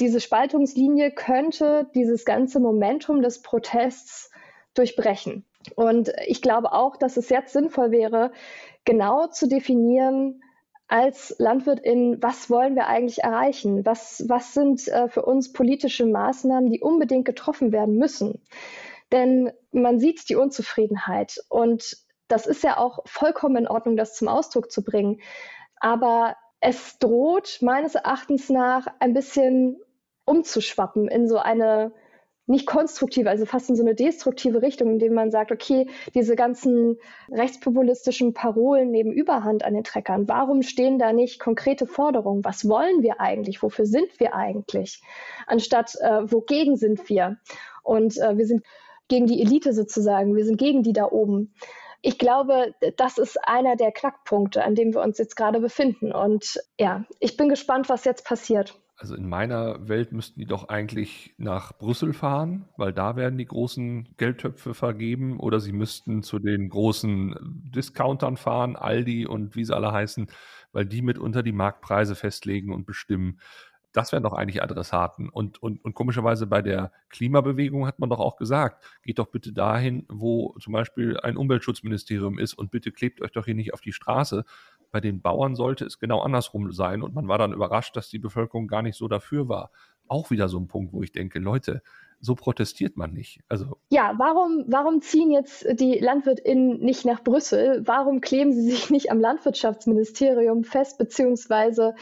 Diese 0.00 0.20
Spaltungslinie 0.22 1.10
könnte 1.10 1.90
dieses 1.94 2.24
ganze 2.24 2.58
Momentum 2.58 3.20
des 3.20 3.42
Protests 3.42 4.30
durchbrechen. 4.72 5.44
Und 5.76 6.12
ich 6.26 6.42
glaube 6.42 6.72
auch, 6.72 6.96
dass 6.96 7.16
es 7.16 7.28
jetzt 7.28 7.52
sinnvoll 7.52 7.90
wäre, 7.90 8.32
genau 8.84 9.26
zu 9.26 9.48
definieren, 9.48 10.42
als 10.88 11.36
Landwirtin, 11.38 12.16
was 12.22 12.48
wollen 12.48 12.74
wir 12.74 12.86
eigentlich 12.86 13.22
erreichen? 13.22 13.84
Was, 13.84 14.24
was 14.26 14.54
sind 14.54 14.88
äh, 14.88 15.08
für 15.08 15.22
uns 15.22 15.52
politische 15.52 16.06
Maßnahmen, 16.06 16.70
die 16.70 16.80
unbedingt 16.80 17.26
getroffen 17.26 17.72
werden 17.72 17.96
müssen? 17.96 18.42
Denn 19.12 19.52
man 19.70 19.98
sieht 19.98 20.28
die 20.30 20.36
Unzufriedenheit 20.36 21.38
und 21.50 21.98
das 22.26 22.46
ist 22.46 22.62
ja 22.62 22.78
auch 22.78 23.00
vollkommen 23.06 23.56
in 23.56 23.68
Ordnung, 23.68 23.96
das 23.96 24.14
zum 24.14 24.28
Ausdruck 24.28 24.70
zu 24.70 24.82
bringen. 24.82 25.20
Aber 25.76 26.36
es 26.60 26.98
droht 26.98 27.58
meines 27.60 27.94
Erachtens 27.94 28.50
nach 28.50 28.86
ein 28.98 29.14
bisschen 29.14 29.78
umzuschwappen 30.24 31.08
in 31.08 31.28
so 31.28 31.38
eine 31.38 31.92
nicht 32.48 32.66
konstruktive, 32.66 33.28
also 33.28 33.44
fast 33.44 33.68
in 33.68 33.76
so 33.76 33.82
eine 33.82 33.94
destruktive 33.94 34.62
Richtung, 34.62 34.90
indem 34.90 35.12
man 35.14 35.30
sagt, 35.30 35.52
okay, 35.52 35.86
diese 36.14 36.34
ganzen 36.34 36.98
rechtspopulistischen 37.30 38.32
Parolen 38.32 38.90
nehmen 38.90 39.12
Überhand 39.12 39.64
an 39.64 39.74
den 39.74 39.84
Treckern. 39.84 40.28
Warum 40.28 40.62
stehen 40.62 40.98
da 40.98 41.12
nicht 41.12 41.38
konkrete 41.38 41.86
Forderungen? 41.86 42.44
Was 42.44 42.66
wollen 42.66 43.02
wir 43.02 43.20
eigentlich? 43.20 43.62
Wofür 43.62 43.84
sind 43.84 44.18
wir 44.18 44.34
eigentlich? 44.34 45.02
Anstatt, 45.46 45.94
äh, 46.00 46.32
wogegen 46.32 46.76
sind 46.76 47.08
wir? 47.10 47.36
Und 47.82 48.16
äh, 48.16 48.38
wir 48.38 48.46
sind 48.46 48.64
gegen 49.08 49.26
die 49.26 49.42
Elite 49.42 49.74
sozusagen. 49.74 50.34
Wir 50.34 50.44
sind 50.44 50.56
gegen 50.56 50.82
die 50.82 50.94
da 50.94 51.04
oben. 51.04 51.52
Ich 52.00 52.18
glaube, 52.18 52.74
das 52.96 53.18
ist 53.18 53.38
einer 53.46 53.76
der 53.76 53.92
Knackpunkte, 53.92 54.64
an 54.64 54.74
dem 54.74 54.94
wir 54.94 55.02
uns 55.02 55.18
jetzt 55.18 55.36
gerade 55.36 55.60
befinden. 55.60 56.12
Und 56.12 56.62
ja, 56.78 57.04
ich 57.20 57.36
bin 57.36 57.48
gespannt, 57.48 57.88
was 57.90 58.04
jetzt 58.04 58.24
passiert. 58.24 58.78
Also 59.00 59.14
in 59.14 59.28
meiner 59.28 59.88
Welt 59.88 60.10
müssten 60.10 60.40
die 60.40 60.46
doch 60.46 60.68
eigentlich 60.68 61.32
nach 61.38 61.72
Brüssel 61.78 62.12
fahren, 62.12 62.68
weil 62.76 62.92
da 62.92 63.14
werden 63.14 63.38
die 63.38 63.46
großen 63.46 64.08
Geldtöpfe 64.16 64.74
vergeben 64.74 65.38
oder 65.38 65.60
sie 65.60 65.72
müssten 65.72 66.24
zu 66.24 66.40
den 66.40 66.68
großen 66.68 67.36
Discountern 67.72 68.36
fahren, 68.36 68.74
Aldi 68.74 69.24
und 69.26 69.54
wie 69.54 69.64
sie 69.64 69.74
alle 69.74 69.92
heißen, 69.92 70.26
weil 70.72 70.84
die 70.84 71.02
mitunter 71.02 71.44
die 71.44 71.52
Marktpreise 71.52 72.16
festlegen 72.16 72.72
und 72.74 72.86
bestimmen. 72.86 73.38
Das 73.92 74.10
wären 74.10 74.24
doch 74.24 74.32
eigentlich 74.32 74.62
Adressaten. 74.62 75.28
Und, 75.28 75.62
und, 75.62 75.82
und 75.84 75.94
komischerweise 75.94 76.48
bei 76.48 76.60
der 76.60 76.90
Klimabewegung 77.08 77.86
hat 77.86 78.00
man 78.00 78.10
doch 78.10 78.18
auch 78.20 78.36
gesagt, 78.36 78.84
geht 79.02 79.18
doch 79.20 79.28
bitte 79.30 79.52
dahin, 79.52 80.06
wo 80.08 80.56
zum 80.60 80.72
Beispiel 80.72 81.18
ein 81.20 81.36
Umweltschutzministerium 81.36 82.38
ist 82.38 82.54
und 82.54 82.72
bitte 82.72 82.90
klebt 82.90 83.22
euch 83.22 83.30
doch 83.32 83.44
hier 83.44 83.54
nicht 83.54 83.74
auf 83.74 83.80
die 83.80 83.92
Straße, 83.92 84.44
bei 84.90 85.00
den 85.00 85.20
Bauern 85.20 85.54
sollte 85.54 85.84
es 85.84 85.98
genau 85.98 86.20
andersrum 86.20 86.72
sein 86.72 87.02
und 87.02 87.14
man 87.14 87.28
war 87.28 87.38
dann 87.38 87.52
überrascht, 87.52 87.96
dass 87.96 88.08
die 88.08 88.18
Bevölkerung 88.18 88.68
gar 88.68 88.82
nicht 88.82 88.96
so 88.96 89.08
dafür 89.08 89.48
war. 89.48 89.70
Auch 90.06 90.30
wieder 90.30 90.48
so 90.48 90.58
ein 90.58 90.68
Punkt, 90.68 90.92
wo 90.92 91.02
ich 91.02 91.12
denke, 91.12 91.38
Leute, 91.38 91.82
so 92.20 92.34
protestiert 92.34 92.96
man 92.96 93.12
nicht. 93.12 93.40
Also 93.48 93.76
ja, 93.90 94.14
warum, 94.18 94.64
warum 94.66 95.00
ziehen 95.02 95.30
jetzt 95.30 95.66
die 95.78 95.98
LandwirtInnen 95.98 96.80
nicht 96.80 97.04
nach 97.04 97.22
Brüssel? 97.22 97.82
Warum 97.86 98.20
kleben 98.20 98.52
sie 98.52 98.62
sich 98.62 98.90
nicht 98.90 99.10
am 99.10 99.20
Landwirtschaftsministerium 99.20 100.64
fest? 100.64 100.98
Beziehungsweise, 100.98 101.94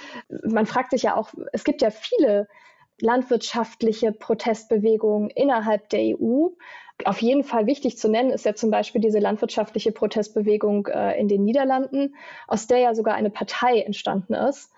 man 0.45 0.67
fragt 0.67 0.93
sich 0.93 1.03
ja 1.03 1.17
auch, 1.17 1.35
es 1.53 1.65
gibt 1.65 1.83
ja 1.83 1.91
viele 1.91 2.49
landwirtschaftliche 3.01 4.13
Protestbewegungen 4.13 5.31
innerhalb 5.31 5.89
der 5.91 6.17
EU. 6.19 6.49
Auf 7.05 7.21
jeden 7.21 7.45
Fall 7.45 7.67
wichtig 7.67 7.99
zu 7.99 8.09
nennen 8.09 8.31
ist 8.31 8.47
ja 8.47 8.55
zum 8.55 8.71
Beispiel 8.71 9.01
diese 9.01 9.19
landwirtschaftliche 9.19 9.93
Protestbewegung 9.93 10.87
äh, 10.87 11.19
in 11.21 11.29
den 11.29 11.45
Niederlanden, 11.45 12.15
aus 12.47 12.67
der 12.67 12.79
ja 12.79 12.95
sogar 12.95 13.15
eine 13.15 13.31
Partei 13.31 13.81
entstanden 13.81 14.33
ist. 14.35 14.73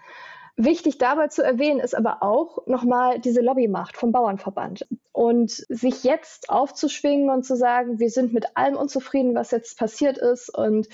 Wichtig 0.61 0.99
dabei 0.99 1.29
zu 1.29 1.45
erwähnen 1.45 1.79
ist 1.79 1.95
aber 1.95 2.21
auch 2.21 2.67
nochmal 2.67 3.21
diese 3.21 3.41
Lobbymacht 3.41 3.97
vom 3.97 4.11
Bauernverband. 4.11 4.89
Und 5.13 5.53
sich 5.53 6.03
jetzt 6.03 6.51
aufzuschwingen 6.51 7.31
und 7.31 7.45
zu 7.45 7.55
sagen, 7.55 8.01
wir 8.01 8.11
sind 8.11 8.33
mit 8.33 8.57
allem 8.57 8.77
unzufrieden, 8.77 9.37
was 9.37 9.53
jetzt 9.53 9.79
passiert 9.79 10.19
ist 10.19 10.49
und 10.53 10.89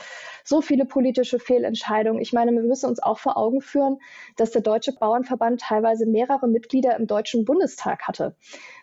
so 0.45 0.61
viele 0.61 0.85
politische 0.85 1.39
Fehlentscheidungen. 1.39 2.21
Ich 2.21 2.35
meine, 2.35 2.53
wir 2.53 2.63
müssen 2.63 2.91
uns 2.91 3.03
auch 3.03 3.19
vor 3.19 3.39
Augen 3.39 3.63
führen, 3.63 4.01
dass 4.37 4.51
der 4.51 4.61
Deutsche 4.61 4.93
Bauernverband 4.93 5.63
teilweise 5.63 6.05
mehrere 6.05 6.47
Mitglieder 6.47 6.95
im 6.97 7.07
Deutschen 7.07 7.47
Bundestag 7.47 8.07
hatte. 8.07 8.37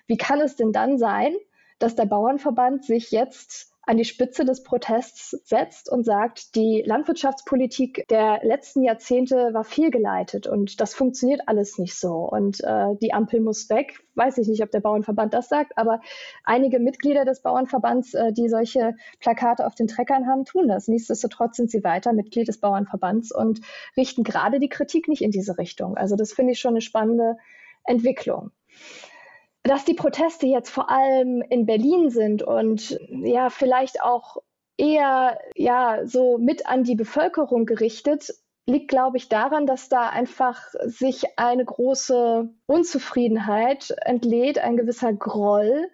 Wie 0.08 0.18
kann 0.18 0.42
es 0.42 0.56
denn 0.56 0.72
dann 0.72 0.98
sein, 0.98 1.36
dass 1.78 1.96
der 1.96 2.06
Bauernverband 2.06 2.86
sich 2.86 3.12
jetzt 3.12 3.71
an 3.92 3.98
die 3.98 4.06
Spitze 4.06 4.46
des 4.46 4.64
Protests 4.64 5.32
setzt 5.44 5.92
und 5.92 6.06
sagt, 6.06 6.56
die 6.56 6.82
Landwirtschaftspolitik 6.86 8.06
der 8.10 8.40
letzten 8.42 8.84
Jahrzehnte 8.84 9.50
war 9.52 9.66
fehlgeleitet 9.66 10.48
und 10.48 10.80
das 10.80 10.94
funktioniert 10.94 11.42
alles 11.48 11.78
nicht 11.78 11.96
so 11.96 12.20
und 12.20 12.64
äh, 12.64 12.96
die 13.02 13.14
Ampel 13.14 13.42
muss 13.42 13.70
weg. 13.70 14.00
Weiß 14.16 14.38
ich 14.38 14.48
nicht, 14.48 14.64
ob 14.64 14.72
der 14.72 14.80
Bauernverband 14.80 15.34
das 15.34 15.50
sagt, 15.50 15.78
aber 15.78 16.00
einige 16.46 16.80
Mitglieder 16.80 17.26
des 17.26 17.42
Bauernverbands, 17.42 18.14
äh, 18.14 18.32
die 18.32 18.48
solche 18.48 18.96
Plakate 19.20 19.66
auf 19.68 19.76
den 19.76 19.88
Treckern 19.88 20.26
haben, 20.26 20.46
tun 20.46 20.70
das. 20.70 20.88
Nichtsdestotrotz 20.88 21.58
sind 21.58 21.70
sie 21.70 21.84
weiter 21.84 22.14
Mitglied 22.14 22.48
des 22.48 22.62
Bauernverbands 22.62 23.36
und 23.36 23.60
richten 23.98 24.24
gerade 24.24 24.62
die 24.62 24.70
Kritik 24.70 25.10
nicht 25.10 25.22
in 25.22 25.32
diese 25.32 25.58
Richtung. 25.58 25.98
Also 25.98 26.16
das 26.16 26.32
finde 26.32 26.54
ich 26.54 26.62
schon 26.62 26.76
eine 26.76 26.82
spannende 26.82 27.36
Entwicklung 27.84 28.52
dass 29.64 29.86
die 29.86 29.94
Proteste 29.94 30.48
jetzt 30.48 30.70
vor 30.70 30.90
allem 30.90 31.42
in 31.50 31.66
Berlin 31.66 32.10
sind 32.10 32.42
und 32.44 33.00
ja, 33.10 33.50
vielleicht 33.50 34.02
auch 34.02 34.38
eher 34.78 35.40
ja, 35.56 36.06
so 36.06 36.38
mit 36.38 36.66
an 36.66 36.84
die 36.84 36.96
Bevölkerung 36.96 37.66
gerichtet, 37.66 38.34
liegt, 38.66 38.90
glaube 38.90 39.18
ich, 39.18 39.30
daran, 39.30 39.66
dass 39.66 39.90
da 39.90 40.10
einfach 40.10 40.70
sich 40.84 41.38
eine 41.38 41.66
große 41.66 42.50
Unzufriedenheit 42.66 43.94
entlädt, 44.06 44.60
ein 44.60 44.78
gewisser 44.78 45.14
Groll. 45.14 45.90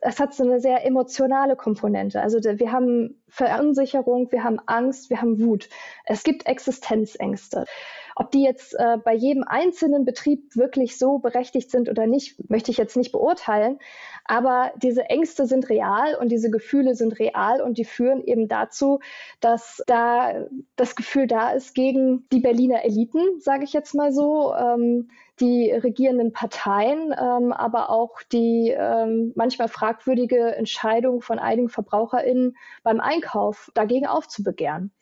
Es 0.00 0.18
hat 0.20 0.32
so 0.32 0.44
eine 0.44 0.60
sehr 0.60 0.86
emotionale 0.86 1.56
Komponente. 1.56 2.22
Also 2.22 2.38
wir 2.42 2.72
haben 2.72 3.22
Verunsicherung, 3.28 4.30
wir 4.32 4.44
haben 4.44 4.60
Angst, 4.66 5.10
wir 5.10 5.20
haben 5.20 5.40
Wut. 5.40 5.68
Es 6.06 6.22
gibt 6.22 6.46
Existenzängste. 6.46 7.66
Ob 8.16 8.30
die 8.30 8.42
jetzt 8.42 8.74
äh, 8.74 8.98
bei 9.02 9.14
jedem 9.14 9.44
einzelnen 9.44 10.04
Betrieb 10.04 10.54
wirklich 10.56 10.98
so 10.98 11.18
berechtigt 11.18 11.70
sind 11.70 11.88
oder 11.88 12.06
nicht, 12.06 12.48
möchte 12.48 12.70
ich 12.70 12.76
jetzt 12.76 12.96
nicht 12.96 13.12
beurteilen. 13.12 13.78
Aber 14.24 14.72
diese 14.76 15.04
Ängste 15.04 15.46
sind 15.46 15.68
real 15.68 16.14
und 16.14 16.30
diese 16.30 16.50
Gefühle 16.50 16.94
sind 16.94 17.18
real 17.18 17.60
und 17.60 17.76
die 17.76 17.84
führen 17.84 18.22
eben 18.22 18.48
dazu, 18.48 19.00
dass 19.40 19.82
da 19.86 20.46
das 20.76 20.96
Gefühl 20.96 21.26
da 21.26 21.50
ist 21.50 21.74
gegen 21.74 22.26
die 22.32 22.40
Berliner 22.40 22.84
Eliten, 22.84 23.40
sage 23.40 23.64
ich 23.64 23.72
jetzt 23.72 23.94
mal 23.94 24.12
so, 24.12 24.54
ähm, 24.54 25.08
die 25.40 25.70
regierenden 25.72 26.32
Parteien, 26.32 27.12
ähm, 27.12 27.52
aber 27.52 27.90
auch 27.90 28.22
die 28.32 28.70
ähm, 28.70 29.32
manchmal 29.34 29.68
fragwürdige 29.68 30.54
Entscheidung 30.54 31.20
von 31.20 31.38
einigen 31.38 31.68
VerbraucherInnen 31.68 32.56
beim 32.84 33.00
Einkauf 33.00 33.70
dagegen 33.74 34.06
aufzubegehren. 34.06 34.92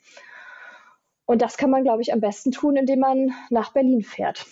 Und 1.25 1.41
das 1.41 1.57
kann 1.57 1.69
man, 1.69 1.83
glaube 1.83 2.01
ich, 2.01 2.13
am 2.13 2.19
besten 2.19 2.51
tun, 2.51 2.75
indem 2.75 2.99
man 2.99 3.31
nach 3.49 3.71
Berlin 3.71 4.03
fährt. 4.03 4.45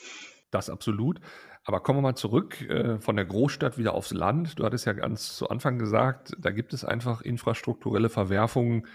Das 0.51 0.69
absolut. 0.69 1.19
Aber 1.63 1.79
kommen 1.81 1.99
wir 1.99 2.03
mal 2.03 2.15
zurück 2.15 2.61
äh, 2.61 2.99
von 2.99 3.15
der 3.15 3.25
Großstadt 3.25 3.77
wieder 3.77 3.93
aufs 3.93 4.11
Land. 4.11 4.57
Du 4.57 4.65
hattest 4.65 4.85
ja 4.85 4.93
ganz 4.93 5.35
zu 5.35 5.49
Anfang 5.49 5.77
gesagt, 5.77 6.33
da 6.39 6.49
gibt 6.49 6.73
es 6.73 6.83
einfach 6.83 7.21
infrastrukturelle 7.21 8.09
Verwerfungen, 8.09 8.87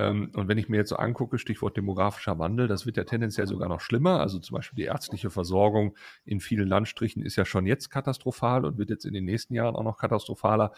ähm, 0.00 0.30
und 0.34 0.48
wenn 0.48 0.56
ich 0.56 0.68
mir 0.70 0.78
jetzt 0.78 0.88
so 0.88 0.96
angucke, 0.96 1.38
Stichwort 1.38 1.76
demografischer 1.76 2.38
Wandel, 2.38 2.68
das 2.68 2.86
wird 2.86 2.96
ja 2.96 3.04
tendenziell 3.04 3.46
sogar 3.46 3.68
noch 3.68 3.80
schlimmer. 3.80 4.20
Also 4.20 4.38
zum 4.38 4.56
Beispiel 4.56 4.76
die 4.76 4.84
ärztliche 4.84 5.28
Versorgung 5.28 5.94
in 6.24 6.40
vielen 6.40 6.68
Landstrichen 6.68 7.22
ist 7.22 7.36
ja 7.36 7.44
schon 7.44 7.66
jetzt 7.66 7.90
katastrophal 7.90 8.64
und 8.64 8.78
wird 8.78 8.88
jetzt 8.88 9.04
in 9.04 9.12
den 9.12 9.26
nächsten 9.26 9.54
Jahren 9.54 9.76
auch 9.76 9.84
noch 9.84 9.98
katastrophaler. 9.98 10.72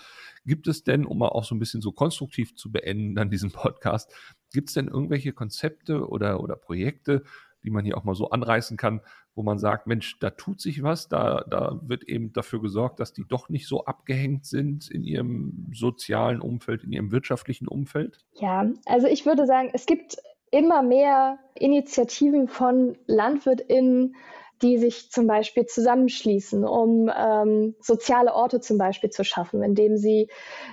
Gibt 0.45 0.67
es 0.67 0.83
denn, 0.83 1.07
um 1.07 1.19
mal 1.19 1.29
auch 1.29 1.45
so 1.45 1.55
ein 1.55 1.61
bisschen 1.61 1.83
so 1.83 1.93
konstruktiv 1.93 2.57
zu 2.57 2.73
beenden, 2.73 3.15
dann 3.15 3.31
diesen 3.31 3.53
Podcast, 3.53 4.13
gibt 4.53 4.69
es 4.69 4.75
denn 4.75 4.89
irgendwelche 4.89 5.33
Konzepte 5.33 6.09
oder, 6.09 6.41
oder 6.41 6.57
Projekte, 6.57 7.23
die 7.65 7.71
man 7.71 7.85
hier 7.85 7.97
auch 7.97 8.05
mal 8.05 8.15
so 8.15 8.31
anreißen 8.31 8.77
kann, 8.77 9.01
wo 9.35 9.43
man 9.43 9.59
sagt, 9.59 9.87
Mensch, 9.87 10.19
da 10.19 10.31
tut 10.31 10.61
sich 10.61 10.83
was, 10.83 11.09
da, 11.09 11.45
da 11.49 11.81
wird 11.83 12.05
eben 12.05 12.33
dafür 12.33 12.61
gesorgt, 12.61 13.01
dass 13.01 13.13
die 13.13 13.25
doch 13.27 13.49
nicht 13.49 13.67
so 13.67 13.85
abgehängt 13.85 14.47
sind 14.47 14.91
in 14.91 15.05
ihrem 15.05 15.71
sozialen 15.73 16.41
Umfeld, 16.41 16.85
in 16.85 16.93
ihrem 16.93 17.13
wirtschaftlichen 17.13 17.69
Umfeld? 17.69 18.19
Ja, 18.35 18.69
also 18.87 19.07
ich 19.07 19.25
würde 19.25 19.47
sagen, 19.47 19.71
es 19.73 19.87
gibt 19.87 20.17
immer 20.51 20.83
mehr 20.83 21.39
Initiativen 21.55 22.47
von 22.49 22.99
LandwirtInnen, 23.07 24.17
die 24.61 24.79
sich 24.79 25.11
zum 25.11 25.27
Beispiel 25.27 25.67
zusammenschließen, 25.67 26.65
um 26.65 27.11
ähm, 27.15 27.75
soziale 27.81 28.35
Orte 28.35 28.61
zum 28.61 28.79
Beispiel 28.79 29.11
zu 29.11 29.25
schaffen, 29.25 29.63
indem 29.63 29.97
sie 29.97 30.29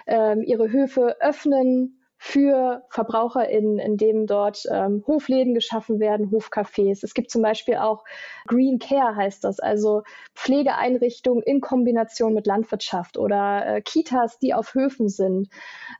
ähm, 0.06 0.44
ihre 0.44 0.72
Höfe 0.72 1.16
öffnen 1.22 1.99
für 2.22 2.84
VerbraucherInnen, 2.90 3.80
indem 3.80 4.28
dort 4.28 4.64
ähm, 4.70 5.06
Hofläden 5.08 5.54
geschaffen 5.54 6.02
werden, 6.02 6.32
Hofcafés. 6.32 7.00
Es 7.02 7.14
gibt 7.14 7.32
zum 7.32 7.42
Beispiel 7.42 7.78
auch 7.78 8.04
Green 8.46 8.78
Care 8.78 9.16
heißt 9.16 9.46
das, 9.46 9.62
also 9.62 10.04
Pflegeeinrichtungen 10.36 11.42
in 11.42 11.62
Kombination 11.62 12.34
mit 12.34 12.46
Landwirtschaft 12.46 13.18
oder 13.18 13.66
äh, 13.66 13.82
Kitas, 13.82 14.38
die 14.38 14.54
auf 14.54 14.74
Höfen 14.74 15.08
sind. 15.08 15.48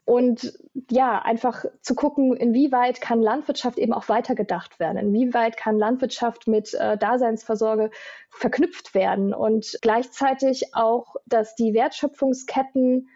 Und 0.04 0.60
ja, 0.92 1.20
einfach 1.20 1.64
zu 1.82 1.96
gucken, 1.96 2.36
inwieweit 2.36 3.00
kann 3.00 3.22
Landwirtschaft 3.22 3.78
eben 3.78 3.94
auch 3.94 4.10
weitergedacht 4.10 4.78
werden, 4.78 4.98
inwieweit 4.98 5.56
kann 5.56 5.78
Landwirtschaft 5.78 6.48
mit 6.48 6.74
äh, 6.74 6.98
Daseinsversorge 6.98 7.92
verknüpft 8.30 8.94
werden 8.94 9.34
und 9.34 9.78
gleichzeitig 9.82 10.76
auch, 10.76 11.16
dass 11.26 11.56
die 11.56 11.74
Wertschöpfungsketten 11.74 13.08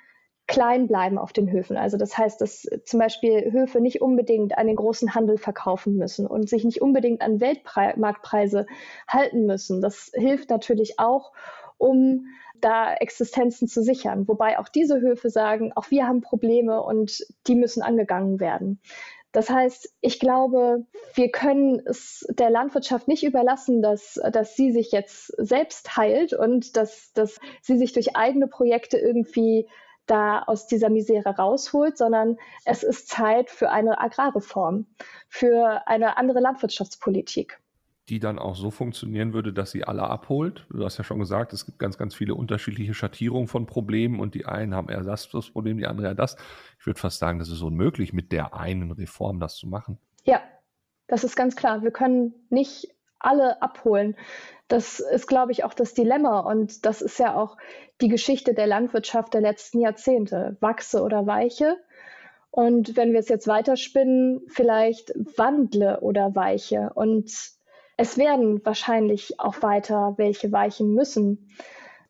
klein 0.48 0.88
bleiben 0.88 1.18
auf 1.18 1.34
den 1.34 1.52
Höfen. 1.52 1.78
Also 1.78 1.98
das 1.98 2.18
heißt, 2.18 2.42
dass 2.42 2.68
zum 2.84 3.00
Beispiel 3.00 3.52
Höfe 3.52 3.80
nicht 3.80 4.02
unbedingt 4.02 4.58
an 4.58 4.68
den 4.68 4.76
großen 4.76 5.16
Handel 5.16 5.38
verkaufen 5.38 5.96
müssen 5.96 6.28
und 6.28 6.50
sich 6.50 6.64
nicht 6.66 6.82
unbedingt 6.82 7.22
an 7.22 7.40
Weltmarktpreise 7.40 8.66
halten 9.08 9.46
müssen. 9.46 9.82
Das 9.82 10.12
hilft 10.14 10.50
natürlich 10.50 11.00
auch, 11.00 11.32
um 11.78 12.26
da 12.60 12.94
Existenzen 12.94 13.68
zu 13.68 13.84
sichern. 13.84 14.28
Wobei 14.28 14.60
auch 14.60 14.70
diese 14.70 15.02
Höfe 15.02 15.30
sagen, 15.30 15.72
auch 15.76 15.92
wir 15.92 16.08
haben 16.08 16.22
Probleme 16.22 16.82
und 16.82 17.26
die 17.48 17.56
müssen 17.56 17.82
angegangen 17.82 18.40
werden. 18.40 18.80
Das 19.34 19.50
heißt, 19.50 19.92
ich 20.02 20.20
glaube, 20.20 20.86
wir 21.16 21.32
können 21.32 21.82
es 21.86 22.26
der 22.30 22.52
Landwirtschaft 22.52 23.08
nicht 23.08 23.24
überlassen, 23.24 23.82
dass, 23.82 24.20
dass 24.32 24.56
sie 24.56 24.72
sich 24.72 24.92
jetzt 24.92 25.34
selbst 25.38 25.98
heilt 25.98 26.34
und 26.34 26.78
dass, 26.78 27.12
dass 27.14 27.40
sie 27.62 27.78
sich 27.78 27.94
durch 27.94 28.16
eigene 28.16 28.48
Projekte 28.48 28.98
irgendwie 28.98 29.68
da 30.06 30.44
aus 30.44 30.68
dieser 30.68 30.90
Misere 30.90 31.30
rausholt, 31.30 31.98
sondern 31.98 32.38
es 32.66 32.84
ist 32.84 33.08
Zeit 33.08 33.50
für 33.50 33.70
eine 33.70 34.00
Agrarreform, 34.00 34.86
für 35.30 35.88
eine 35.88 36.18
andere 36.18 36.40
Landwirtschaftspolitik. 36.40 37.60
Die 38.10 38.20
dann 38.20 38.38
auch 38.38 38.56
so 38.56 38.70
funktionieren 38.70 39.32
würde, 39.34 39.54
dass 39.54 39.72
sie 39.72 39.86
alle 39.86 40.04
abholt. 40.04 40.66
Du 40.70 40.84
hast 40.84 40.98
ja 40.98 41.06
schon 41.06 41.20
gesagt, 41.20 41.54
es 41.54 41.66
gibt 41.66 41.80
ganz, 41.80 41.98
ganz 41.98 42.14
viele 42.14 42.36
unterschiedliche 42.36 42.94
Schattierungen 42.94 43.48
von 43.48 43.66
Problemen 43.66 44.20
und 44.20 44.36
die 44.36 44.46
einen 44.46 44.76
haben 44.76 44.90
eher 44.90 45.04
das, 45.04 45.30
das 45.30 45.50
Problem, 45.52 45.78
die 45.78 45.88
anderen 45.88 46.10
eher 46.10 46.16
das. 46.16 46.36
Ich 46.80 46.86
würde 46.86 47.00
fast 47.00 47.20
sagen, 47.20 47.40
das 47.40 47.48
ist 47.48 47.62
unmöglich, 47.62 48.12
mit 48.12 48.34
der 48.34 48.56
einen 48.56 48.92
Reform 48.92 49.40
das 49.40 49.56
zu 49.56 49.68
machen. 49.68 50.00
Ja, 50.26 50.42
das 51.08 51.24
ist 51.24 51.38
ganz 51.38 51.56
klar. 51.56 51.82
Wir 51.82 51.92
können 51.92 52.34
nicht 52.50 52.93
alle 53.24 53.62
abholen. 53.62 54.16
Das 54.68 55.00
ist, 55.00 55.28
glaube 55.28 55.52
ich, 55.52 55.64
auch 55.64 55.74
das 55.74 55.94
Dilemma. 55.94 56.40
Und 56.40 56.86
das 56.86 57.02
ist 57.02 57.20
ja 57.20 57.36
auch 57.36 57.58
die 58.02 58.08
Geschichte 58.08 58.54
der 58.54 58.68
Landwirtschaft 58.68 59.34
der 59.34 59.42
letzten 59.42 59.80
Jahrzehnte. 59.80 60.58
Wachse 60.60 61.02
oder 61.02 61.26
weiche. 61.28 61.78
Und 62.52 62.96
wenn 62.96 63.14
wir 63.14 63.20
es 63.20 63.30
jetzt 63.30 63.48
weiterspinnen, 63.48 64.44
vielleicht 64.48 65.14
wandle 65.38 66.02
oder 66.02 66.36
weiche. 66.36 66.92
Und 66.94 67.32
es 67.98 68.18
werden 68.18 68.64
wahrscheinlich 68.66 69.40
auch 69.40 69.62
weiter 69.62 70.14
welche 70.18 70.52
weichen 70.52 70.94
müssen. 70.94 71.50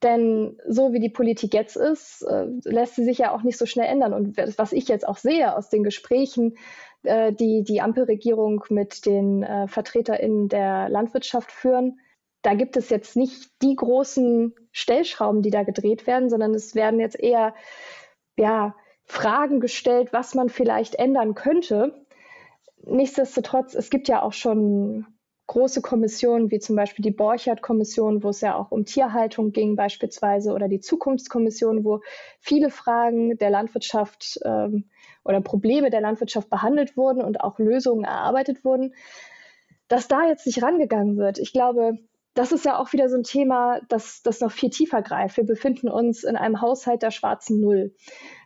Denn 0.02 0.58
so 0.68 0.92
wie 0.92 1.00
die 1.00 1.10
Politik 1.10 1.54
jetzt 1.54 1.78
ist, 1.78 2.24
äh, 2.24 2.48
lässt 2.66 2.96
sie 2.96 3.06
sich 3.06 3.20
ja 3.20 3.32
auch 3.32 3.44
nicht 3.44 3.58
so 3.58 3.66
schnell 3.66 3.88
ändern. 3.88 4.14
Und 4.14 4.38
was 4.58 4.74
ich 4.74 4.90
jetzt 4.90 5.08
auch 5.08 5.18
sehe 5.18 5.56
aus 5.56 5.70
den 5.70 5.84
Gesprächen, 5.84 6.58
äh, 7.04 7.34
die 7.34 7.64
die 7.64 7.82
Ampelregierung 7.82 8.64
mit 8.70 9.06
den 9.06 9.44
äh, 9.44 9.68
VertreterInnen 9.68 10.50
der 10.50 10.90
Landwirtschaft 10.90 11.52
führen, 11.52 12.00
da 12.44 12.54
gibt 12.56 12.76
es 12.78 12.90
jetzt 12.90 13.16
nicht 13.16 13.52
die 13.62 13.76
großen 13.76 14.54
Stellschrauben, 14.72 15.42
die 15.42 15.50
da 15.50 15.64
gedreht 15.64 16.06
werden, 16.06 16.30
sondern 16.30 16.54
es 16.54 16.76
werden 16.76 17.00
jetzt 17.00 17.20
eher 17.20 17.56
ja, 18.38 18.76
Fragen 19.06 19.60
gestellt, 19.60 20.12
was 20.12 20.36
man 20.36 20.50
vielleicht 20.50 20.96
ändern 20.96 21.36
könnte. 21.36 22.06
Nichtsdestotrotz, 22.86 23.74
es 23.76 23.90
gibt 23.90 24.10
ja 24.10 24.22
auch 24.22 24.34
schon 24.34 25.06
große 25.54 25.82
Kommissionen, 25.82 26.50
wie 26.50 26.58
zum 26.58 26.76
Beispiel 26.76 27.04
die 27.04 27.12
Borchardt-Kommission, 27.12 28.24
wo 28.24 28.30
es 28.30 28.42
ja 28.42 28.56
auch 28.56 28.72
um 28.72 28.86
Tierhaltung 28.86 29.52
ging 29.52 29.76
beispielsweise, 29.76 30.52
oder 30.52 30.68
die 30.68 30.80
Zukunftskommission, 30.80 31.86
wo 31.86 32.02
viele 32.40 32.72
Fragen 32.72 33.38
der 33.38 33.52
Landwirtschaft 33.52 34.40
ähm, 34.44 34.86
oder 35.24 35.42
Probleme 35.42 35.92
der 35.92 36.02
Landwirtschaft 36.02 36.50
behandelt 36.50 36.98
wurden 36.98 37.22
und 37.22 37.42
auch 37.42 37.60
Lösungen 37.60 38.04
erarbeitet 38.04 38.66
wurden. 38.66 38.96
Dass 39.88 40.08
da 40.08 40.28
jetzt 40.28 40.48
nicht 40.48 40.64
rangegangen 40.64 41.18
wird, 41.18 41.38
ich 41.38 41.54
glaube, 41.54 42.00
das 42.34 42.52
ist 42.52 42.66
ja 42.66 42.80
auch 42.80 42.94
wieder 42.94 43.10
so 43.10 43.18
ein 43.18 43.24
Thema, 43.24 43.80
das, 43.90 44.22
das 44.24 44.40
noch 44.40 44.52
viel 44.52 44.70
tiefer 44.70 45.02
greift. 45.02 45.38
Wir 45.38 45.46
befinden 45.46 45.88
uns 45.88 46.24
in 46.24 46.36
einem 46.36 46.62
Haushalt 46.62 47.04
der 47.04 47.12
schwarzen 47.12 47.60
Null. 47.60 47.94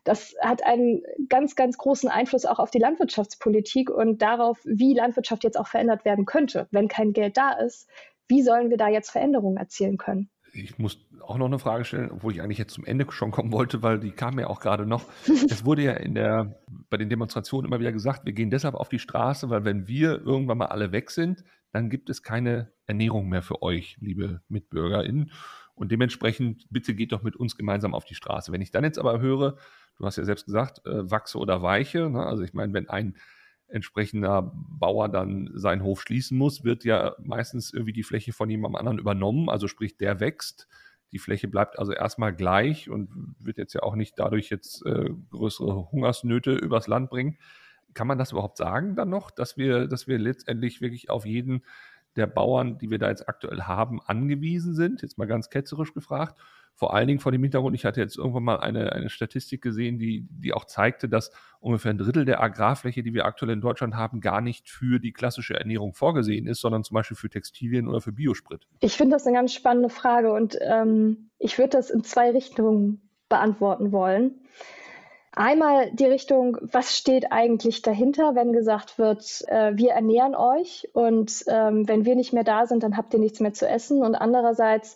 Das 0.04 0.36
hat 0.41 0.65
einen 0.65 1.04
ganz, 1.30 1.56
ganz 1.56 1.78
großen 1.78 2.10
Einfluss 2.10 2.45
auch 2.45 2.60
auf 2.60 2.71
die 2.71 2.80
Landwirtschaftspolitik 2.80 3.89
und 3.89 4.21
darauf, 4.21 4.60
wie 4.65 4.93
Landwirtschaft 4.93 5.43
jetzt 5.43 5.58
auch 5.58 5.67
verändert 5.67 6.04
werden 6.04 6.26
könnte. 6.26 6.67
Wenn 6.71 6.88
kein 6.88 7.13
Geld 7.13 7.38
da 7.38 7.54
ist, 7.54 7.89
wie 8.28 8.41
sollen 8.41 8.69
wir 8.69 8.78
da 8.78 8.89
jetzt 8.89 9.10
Veränderungen 9.10 9.58
erzielen 9.58 9.97
können? 9.97 10.30
Ich 10.57 10.77
muss 10.77 11.05
auch 11.21 11.37
noch 11.37 11.45
eine 11.45 11.59
Frage 11.59 11.85
stellen, 11.85 12.11
obwohl 12.11 12.33
ich 12.33 12.41
eigentlich 12.41 12.57
jetzt 12.57 12.73
zum 12.73 12.85
Ende 12.85 13.05
schon 13.09 13.31
kommen 13.31 13.51
wollte, 13.51 13.83
weil 13.83 13.99
die 13.99 14.11
kam 14.11 14.39
ja 14.39 14.47
auch 14.47 14.59
gerade 14.59 14.85
noch. 14.85 15.05
es 15.49 15.65
wurde 15.65 15.83
ja 15.83 15.93
in 15.93 16.15
der, 16.15 16.59
bei 16.89 16.97
den 16.97 17.09
Demonstrationen 17.09 17.67
immer 17.67 17.79
wieder 17.79 17.91
gesagt, 17.91 18.25
wir 18.25 18.33
gehen 18.33 18.49
deshalb 18.49 18.75
auf 18.75 18.89
die 18.89 18.99
Straße, 18.99 19.49
weil 19.49 19.65
wenn 19.65 19.87
wir 19.87 20.21
irgendwann 20.21 20.57
mal 20.57 20.67
alle 20.67 20.91
weg 20.91 21.11
sind, 21.11 21.43
dann 21.71 21.89
gibt 21.89 22.09
es 22.09 22.23
keine 22.23 22.71
Ernährung 22.85 23.29
mehr 23.29 23.41
für 23.41 23.61
euch, 23.61 23.97
liebe 23.99 24.41
MitbürgerInnen. 24.49 25.31
Und 25.75 25.91
dementsprechend, 25.91 26.65
bitte 26.71 26.95
geht 26.95 27.11
doch 27.11 27.21
mit 27.21 27.35
uns 27.35 27.55
gemeinsam 27.55 27.93
auf 27.93 28.05
die 28.05 28.15
Straße. 28.15 28.51
Wenn 28.51 28.61
ich 28.61 28.71
dann 28.71 28.83
jetzt 28.83 28.97
aber 28.97 29.19
höre, 29.19 29.57
du 29.97 30.05
hast 30.05 30.17
ja 30.17 30.25
selbst 30.25 30.45
gesagt, 30.45 30.83
äh, 30.85 31.11
wachse 31.11 31.37
oder 31.37 31.61
weiche, 31.61 32.09
ne? 32.09 32.25
also 32.25 32.43
ich 32.43 32.53
meine, 32.53 32.73
wenn 32.73 32.89
ein 32.89 33.15
entsprechender 33.67 34.53
Bauer 34.53 35.10
dann 35.10 35.51
seinen 35.53 35.84
Hof 35.84 36.01
schließen 36.01 36.38
muss, 36.38 36.63
wird 36.63 36.84
ja 36.84 37.15
meistens 37.19 37.73
irgendwie 37.73 37.93
die 37.93 38.03
Fläche 38.03 38.34
von 38.34 38.49
jemandem 38.49 38.77
anderen 38.77 38.99
übernommen, 38.99 39.49
also 39.49 39.67
sprich, 39.67 39.97
der 39.97 40.19
wächst. 40.19 40.67
Die 41.12 41.19
Fläche 41.19 41.47
bleibt 41.47 41.80
also 41.80 41.93
erstmal 41.93 42.34
gleich 42.34 42.89
und 42.89 43.10
wird 43.39 43.58
jetzt 43.58 43.73
ja 43.73 43.84
auch 43.84 43.95
nicht 43.95 44.19
dadurch 44.19 44.49
jetzt 44.49 44.86
äh, 44.86 45.10
größere 45.32 45.91
Hungersnöte 45.91 46.53
übers 46.53 46.88
Land 46.88 47.10
bringen. 47.10 47.38
Kann 47.93 48.08
man 48.08 48.17
das 48.17 48.32
überhaupt 48.32 48.58
sagen 48.58 48.95
dann 48.95 49.10
noch, 49.10 49.32
dass 49.32 49.58
wir, 49.58 49.88
dass 49.88 50.08
wir 50.08 50.19
letztendlich 50.19 50.82
wirklich 50.82 51.10
auf 51.10 51.25
jeden 51.25 51.63
der 52.15 52.27
Bauern, 52.27 52.77
die 52.77 52.89
wir 52.89 52.99
da 52.99 53.10
jetzt 53.10 53.30
aktuell 53.30 53.63
haben, 53.63 54.01
angewiesen 54.01 54.73
sind? 54.75 55.01
Jetzt 55.01 55.17
mal 55.17 55.27
ganz 55.27 55.49
ketzerisch 55.49 55.93
gefragt. 55.93 56.39
Vor 56.77 56.93
allen 56.93 57.07
Dingen 57.07 57.19
vor 57.19 57.31
dem 57.31 57.41
Hintergrund, 57.41 57.75
ich 57.75 57.85
hatte 57.85 57.99
jetzt 58.01 58.17
irgendwann 58.17 58.43
mal 58.43 58.59
eine, 58.59 58.93
eine 58.93 59.09
Statistik 59.09 59.63
gesehen, 59.63 59.97
die, 59.97 60.27
die 60.29 60.53
auch 60.53 60.65
zeigte, 60.65 61.09
dass 61.09 61.31
ungefähr 61.59 61.89
ein 61.89 61.97
Drittel 61.97 62.23
der 62.23 62.39
Agrarfläche, 62.39 63.01
die 63.01 63.15
wir 63.15 63.25
aktuell 63.25 63.51
in 63.51 63.61
Deutschland 63.61 63.95
haben, 63.95 64.21
gar 64.21 64.41
nicht 64.41 64.69
für 64.69 64.99
die 64.99 65.11
klassische 65.11 65.55
Ernährung 65.55 65.95
vorgesehen 65.95 66.45
ist, 66.45 66.61
sondern 66.61 66.83
zum 66.83 66.93
Beispiel 66.93 67.17
für 67.17 67.29
Textilien 67.29 67.87
oder 67.87 67.99
für 67.99 68.11
Biosprit. 68.11 68.67
Ich 68.79 68.95
finde 68.95 69.15
das 69.15 69.25
eine 69.25 69.35
ganz 69.35 69.55
spannende 69.55 69.89
Frage 69.89 70.31
und 70.31 70.55
ähm, 70.61 71.31
ich 71.39 71.57
würde 71.57 71.71
das 71.71 71.89
in 71.89 72.03
zwei 72.03 72.29
Richtungen 72.29 73.09
beantworten 73.27 73.91
wollen. 73.91 74.35
Einmal 75.37 75.91
die 75.93 76.05
Richtung, 76.05 76.57
was 76.61 76.97
steht 76.97 77.31
eigentlich 77.31 77.83
dahinter, 77.83 78.33
wenn 78.33 78.53
gesagt 78.53 78.97
wird, 78.97 79.43
äh, 79.47 79.77
wir 79.77 79.91
ernähren 79.91 80.33
euch 80.33 80.89
und 80.93 81.43
ähm, 81.47 81.87
wenn 81.87 82.05
wir 82.05 82.15
nicht 82.15 82.33
mehr 82.33 82.43
da 82.43 82.65
sind, 82.65 82.81
dann 82.81 82.97
habt 82.97 83.13
ihr 83.13 83.19
nichts 83.19 83.39
mehr 83.39 83.53
zu 83.53 83.67
essen. 83.67 84.01
Und 84.01 84.15
andererseits, 84.15 84.95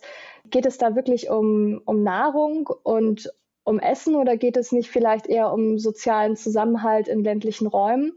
geht 0.52 0.66
es 0.66 0.78
da 0.78 0.94
wirklich 0.94 1.28
um, 1.28 1.82
um 1.84 2.04
Nahrung 2.04 2.68
und 2.84 3.32
um 3.64 3.78
Essen 3.78 4.14
oder 4.14 4.36
geht 4.36 4.56
es 4.56 4.70
nicht 4.72 4.90
vielleicht 4.90 5.26
eher 5.26 5.52
um 5.52 5.78
sozialen 5.78 6.36
Zusammenhalt 6.36 7.08
in 7.08 7.24
ländlichen 7.24 7.66
Räumen? 7.66 8.12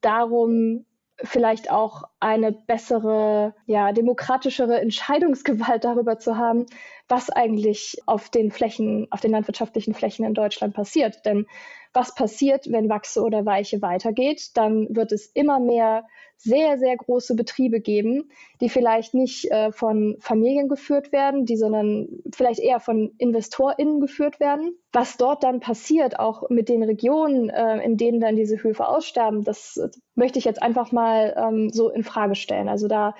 Darum, 0.00 0.86
vielleicht 1.22 1.70
auch 1.70 2.04
eine 2.20 2.52
bessere, 2.52 3.54
ja, 3.66 3.92
demokratischere 3.92 4.80
Entscheidungsgewalt 4.80 5.84
darüber 5.84 6.18
zu 6.18 6.36
haben, 6.36 6.66
was 7.08 7.30
eigentlich 7.30 7.98
auf 8.06 8.30
den 8.30 8.50
Flächen, 8.50 9.06
auf 9.10 9.20
den 9.20 9.30
landwirtschaftlichen 9.30 9.94
Flächen 9.94 10.24
in 10.24 10.34
Deutschland 10.34 10.74
passiert. 10.74 11.24
Denn 11.24 11.46
was 11.92 12.14
passiert, 12.14 12.70
wenn 12.70 12.88
Wachse 12.88 13.22
oder 13.22 13.46
Weiche 13.46 13.80
weitergeht? 13.80 14.50
Dann 14.54 14.94
wird 14.94 15.12
es 15.12 15.26
immer 15.26 15.60
mehr 15.60 16.04
sehr, 16.36 16.78
sehr 16.78 16.96
große 16.96 17.34
Betriebe 17.34 17.80
geben, 17.80 18.30
die 18.60 18.68
vielleicht 18.68 19.14
nicht 19.14 19.50
äh, 19.50 19.72
von 19.72 20.16
Familien 20.20 20.68
geführt 20.68 21.10
werden, 21.10 21.46
die 21.46 21.56
sondern 21.56 22.08
vielleicht 22.34 22.60
eher 22.60 22.80
von 22.80 23.14
InvestorInnen 23.16 24.00
geführt 24.00 24.38
werden. 24.38 24.76
Was 24.92 25.16
dort 25.16 25.42
dann 25.42 25.60
passiert, 25.60 26.18
auch 26.18 26.50
mit 26.50 26.68
den 26.68 26.82
Regionen, 26.82 27.48
äh, 27.48 27.82
in 27.82 27.96
denen 27.96 28.20
dann 28.20 28.36
diese 28.36 28.62
Höfe 28.62 28.86
aussterben, 28.86 29.44
das 29.44 29.80
möchte 30.14 30.38
ich 30.38 30.44
jetzt 30.44 30.62
einfach 30.62 30.92
mal 30.92 31.34
ähm, 31.38 31.70
so 31.70 31.88
in 31.88 32.04
Frage 32.04 32.34
stellen. 32.34 32.68
Also 32.68 32.88
da, 32.88 33.14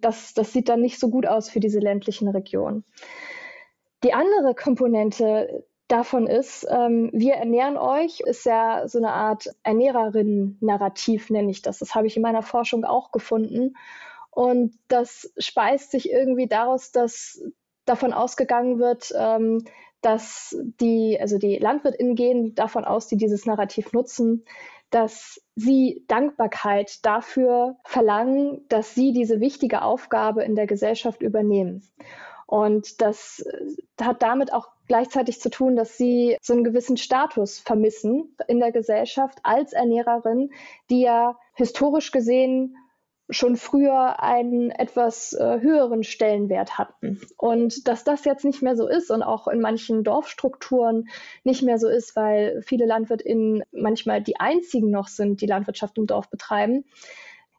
das, 0.00 0.34
das 0.34 0.52
sieht 0.52 0.68
dann 0.68 0.80
nicht 0.80 0.98
so 0.98 1.08
gut 1.08 1.26
aus 1.26 1.48
für 1.48 1.60
diese 1.60 1.78
ländlichen 1.78 2.28
Regionen. 2.28 2.84
Die 4.02 4.12
andere 4.12 4.54
Komponente, 4.54 5.64
davon 5.88 6.26
ist, 6.26 6.66
ähm, 6.70 7.10
wir 7.12 7.34
ernähren 7.34 7.76
euch, 7.76 8.20
ist 8.20 8.46
ja 8.46 8.88
so 8.88 8.98
eine 8.98 9.12
Art 9.12 9.48
Ernährerinnen-Narrativ, 9.62 11.30
nenne 11.30 11.50
ich 11.50 11.62
das. 11.62 11.78
Das 11.78 11.94
habe 11.94 12.06
ich 12.06 12.16
in 12.16 12.22
meiner 12.22 12.42
Forschung 12.42 12.84
auch 12.84 13.12
gefunden. 13.12 13.76
Und 14.30 14.76
das 14.88 15.32
speist 15.38 15.90
sich 15.90 16.10
irgendwie 16.10 16.48
daraus, 16.48 16.90
dass 16.90 17.42
davon 17.84 18.12
ausgegangen 18.12 18.78
wird, 18.78 19.12
ähm, 19.16 19.64
dass 20.04 20.56
die, 20.80 21.18
also 21.18 21.38
die 21.38 21.56
LandwirtInnen 21.56 22.14
gehen 22.14 22.54
davon 22.54 22.84
aus, 22.84 23.06
die 23.06 23.16
dieses 23.16 23.46
Narrativ 23.46 23.92
nutzen, 23.92 24.44
dass 24.90 25.40
sie 25.56 26.04
Dankbarkeit 26.08 27.04
dafür 27.04 27.76
verlangen, 27.84 28.64
dass 28.68 28.94
sie 28.94 29.12
diese 29.12 29.40
wichtige 29.40 29.82
Aufgabe 29.82 30.44
in 30.44 30.54
der 30.54 30.66
Gesellschaft 30.66 31.22
übernehmen. 31.22 31.82
Und 32.46 33.00
das 33.00 33.40
äh, 33.40 34.04
hat 34.04 34.22
damit 34.22 34.52
auch 34.52 34.68
gleichzeitig 34.86 35.40
zu 35.40 35.48
tun, 35.48 35.76
dass 35.76 35.96
sie 35.96 36.36
so 36.42 36.52
einen 36.52 36.64
gewissen 36.64 36.96
Status 36.98 37.58
vermissen 37.58 38.36
in 38.46 38.60
der 38.60 38.70
Gesellschaft 38.70 39.38
als 39.42 39.72
Ernährerin, 39.72 40.50
die 40.90 41.00
ja 41.00 41.38
historisch 41.54 42.12
gesehen 42.12 42.76
schon 43.30 43.56
früher 43.56 44.22
einen 44.22 44.70
etwas 44.70 45.32
äh, 45.32 45.60
höheren 45.60 46.04
Stellenwert 46.04 46.76
hatten. 46.76 47.20
Und 47.38 47.88
dass 47.88 48.04
das 48.04 48.24
jetzt 48.24 48.44
nicht 48.44 48.62
mehr 48.62 48.76
so 48.76 48.86
ist 48.86 49.10
und 49.10 49.22
auch 49.22 49.48
in 49.48 49.60
manchen 49.60 50.04
Dorfstrukturen 50.04 51.08
nicht 51.42 51.62
mehr 51.62 51.78
so 51.78 51.88
ist, 51.88 52.16
weil 52.16 52.62
viele 52.62 52.84
LandwirtInnen 52.84 53.62
manchmal 53.72 54.22
die 54.22 54.38
einzigen 54.38 54.90
noch 54.90 55.08
sind, 55.08 55.40
die 55.40 55.46
Landwirtschaft 55.46 55.96
im 55.96 56.06
Dorf 56.06 56.28
betreiben, 56.28 56.84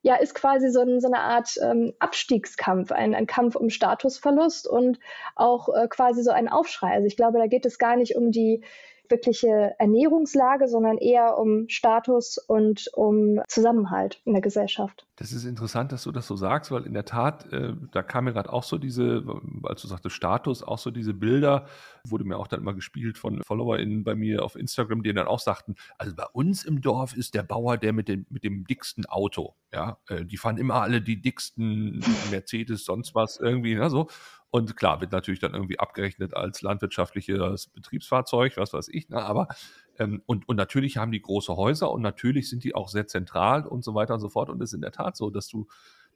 ja, 0.04 0.16
ist 0.18 0.36
quasi 0.36 0.70
so, 0.70 0.82
ein, 0.82 1.02
so 1.02 1.08
eine 1.08 1.20
Art 1.20 1.58
ähm, 1.64 1.94
Abstiegskampf, 1.98 2.92
ein, 2.92 3.16
ein 3.16 3.26
Kampf 3.26 3.56
um 3.56 3.72
Statusverlust 3.72 4.68
und 4.68 5.00
auch 5.36 5.68
äh, 5.70 5.88
quasi 5.88 6.22
so 6.22 6.30
ein 6.30 6.48
Aufschrei. 6.48 6.92
Also 6.92 7.08
ich 7.08 7.18
glaube, 7.18 7.40
da 7.40 7.48
geht 7.48 7.66
es 7.66 7.80
gar 7.80 7.96
nicht 7.96 8.16
um 8.16 8.32
die 8.32 8.62
wirkliche 9.10 9.74
Ernährungslage, 9.80 10.68
sondern 10.68 11.00
eher 11.00 11.40
um 11.40 11.68
Status 11.70 12.38
und 12.38 12.88
um 12.94 13.42
Zusammenhalt 13.48 14.22
in 14.26 14.34
der 14.34 14.44
Gesellschaft. 14.44 15.08
Das 15.18 15.32
ist 15.32 15.46
interessant, 15.46 15.94
dass 15.94 16.04
du 16.04 16.12
das 16.12 16.28
so 16.28 16.36
sagst, 16.36 16.72
weil 16.72 16.86
in 16.86 16.94
der 16.94 17.06
Tat, 17.06 17.52
äh, 17.54 17.74
da 17.92 18.04
kam 18.04 18.26
mir 18.26 18.34
gerade 18.34 18.52
auch 18.52 18.64
so 18.64 18.78
diese, 18.78 19.24
als 19.64 19.82
du 19.82 19.88
sagtest 19.88 20.14
Status, 20.14 20.62
auch 20.62 20.78
so 20.78 20.92
diese 20.92 21.14
Bilder, 21.14 21.68
wurde 22.06 22.26
mir 22.26 22.38
auch 22.38 22.48
dann 22.48 22.60
immer 22.60 22.74
gespielt 22.74 23.18
von 23.18 23.42
FollowerInnen 23.42 24.04
bei 24.04 24.14
mir 24.14 24.44
auf 24.44 24.58
Instagram, 24.58 25.04
die 25.04 25.14
dann 25.14 25.28
auch 25.28 25.40
sagten, 25.40 25.76
also 25.98 26.14
bei 26.14 26.26
uns 26.34 26.66
im 26.66 26.82
Dorf 26.82 27.16
ist 27.16 27.34
der 27.34 27.44
Bauer 27.44 27.78
der 27.78 27.94
mit 27.94 28.10
dem, 28.10 28.26
mit 28.30 28.44
dem 28.44 28.66
dicksten 28.66 29.06
Auto. 29.06 29.56
Ja, 29.72 30.00
äh, 30.10 30.26
die 30.26 30.36
fahren 30.36 30.58
immer 30.58 30.82
alle 30.82 31.02
die 31.02 31.22
dicksten 31.22 32.04
Mercedes, 32.30 32.84
sonst 32.84 33.16
was 33.16 33.38
irgendwie, 33.40 33.76
ne, 33.76 33.90
so. 33.90 34.10
Und 34.56 34.78
klar, 34.78 35.02
wird 35.02 35.12
natürlich 35.12 35.42
dann 35.42 35.54
irgendwie 35.54 35.80
abgerechnet 35.80 36.34
als 36.34 36.62
landwirtschaftliches 36.62 37.68
Betriebsfahrzeug, 37.68 38.56
was 38.56 38.72
weiß 38.72 38.88
ich, 38.88 39.10
ne? 39.10 39.22
aber 39.22 39.50
ähm, 39.98 40.22
und, 40.26 40.48
und 40.48 40.56
natürlich 40.56 40.98
haben 40.98 41.12
die 41.12 41.22
große 41.22 41.56
Häuser 41.56 41.92
und 41.92 42.02
natürlich 42.02 42.50
sind 42.50 42.64
die 42.64 42.76
auch 42.76 42.90
sehr 42.90 43.08
zentral 43.08 43.66
und 43.66 43.84
so 43.84 43.96
weiter 43.96 44.16
und 44.16 44.20
so 44.20 44.30
fort. 44.30 44.50
Und 44.50 44.62
es 44.62 44.72
ist 44.72 44.76
in 44.76 44.82
der 44.82 44.92
Tat 44.92 45.16
so, 45.18 45.30
dass 45.30 45.48
du 45.48 45.68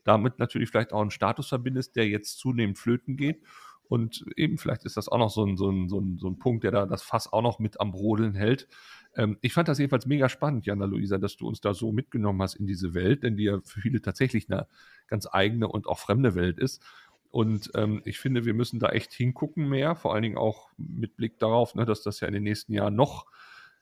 damit 0.03 0.39
natürlich 0.39 0.69
vielleicht 0.69 0.93
auch 0.93 1.01
einen 1.01 1.11
Status 1.11 1.47
verbindest, 1.47 1.95
der 1.95 2.07
jetzt 2.07 2.39
zunehmend 2.39 2.77
flöten 2.77 3.17
geht. 3.17 3.43
Und 3.89 4.23
eben, 4.35 4.59
vielleicht 4.59 4.85
ist 4.85 4.97
das 4.97 5.09
auch 5.09 5.17
noch 5.17 5.31
so 5.31 5.43
ein, 5.43 5.57
so 5.57 5.69
ein, 5.69 5.89
so 5.89 5.99
ein, 5.99 6.19
so 6.19 6.27
ein 6.27 6.37
Punkt, 6.37 6.63
der 6.63 6.71
da 6.71 6.85
das 6.85 7.01
Fass 7.01 7.33
auch 7.33 7.41
noch 7.41 7.57
mit 7.57 7.81
am 7.81 7.91
Brodeln 7.91 8.35
hält. 8.35 8.67
Ähm, 9.15 9.37
ich 9.41 9.53
fand 9.53 9.67
das 9.67 9.79
jedenfalls 9.79 10.05
mega 10.05 10.29
spannend, 10.29 10.67
Jana 10.67 10.85
Luisa, 10.85 11.17
dass 11.17 11.37
du 11.37 11.47
uns 11.47 11.59
da 11.59 11.73
so 11.73 11.91
mitgenommen 11.91 12.39
hast 12.41 12.53
in 12.53 12.67
diese 12.67 12.93
Welt, 12.93 13.23
denn 13.23 13.35
die 13.35 13.45
ja 13.45 13.59
für 13.63 13.81
viele 13.81 14.01
tatsächlich 14.01 14.49
eine 14.49 14.67
ganz 15.07 15.27
eigene 15.31 15.67
und 15.67 15.87
auch 15.87 15.97
fremde 15.97 16.35
Welt 16.35 16.59
ist. 16.59 16.83
Und 17.31 17.71
ähm, 17.75 18.01
ich 18.05 18.19
finde, 18.19 18.45
wir 18.45 18.53
müssen 18.53 18.79
da 18.79 18.89
echt 18.89 19.11
hingucken 19.13 19.67
mehr, 19.67 19.95
vor 19.95 20.13
allen 20.13 20.23
Dingen 20.23 20.37
auch 20.37 20.69
mit 20.77 21.15
Blick 21.15 21.39
darauf, 21.39 21.73
ne, 21.73 21.85
dass 21.85 22.03
das 22.03 22.19
ja 22.19 22.27
in 22.27 22.33
den 22.35 22.43
nächsten 22.43 22.73
Jahren 22.73 22.95
noch 22.95 23.25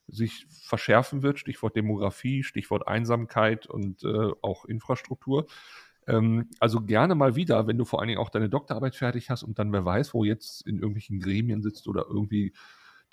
sich 0.08 0.46
verschärfen 0.50 1.22
wird. 1.22 1.40
Stichwort 1.40 1.76
Demografie, 1.76 2.44
Stichwort 2.44 2.88
Einsamkeit 2.88 3.68
und 3.68 4.04
äh, 4.04 4.32
auch 4.42 4.66
Infrastruktur. 4.66 5.48
Ähm, 6.08 6.50
also 6.60 6.82
gerne 6.82 7.16
mal 7.16 7.36
wieder, 7.36 7.68
wenn 7.68 7.78
du 7.78 7.86
vor 7.86 8.00
allen 8.00 8.08
Dingen 8.08 8.20
auch 8.20 8.30
deine 8.30 8.50
Doktorarbeit 8.50 8.96
fertig 8.96 9.30
hast 9.30 9.44
und 9.44 9.60
dann 9.60 9.72
wer 9.74 9.86
weiß, 9.86 10.14
wo 10.14 10.24
jetzt 10.24 10.66
in 10.66 10.76
irgendwelchen 10.78 11.20
Gremien 11.20 11.62
sitzt 11.62 11.88
oder 11.88 12.06
irgendwie 12.08 12.54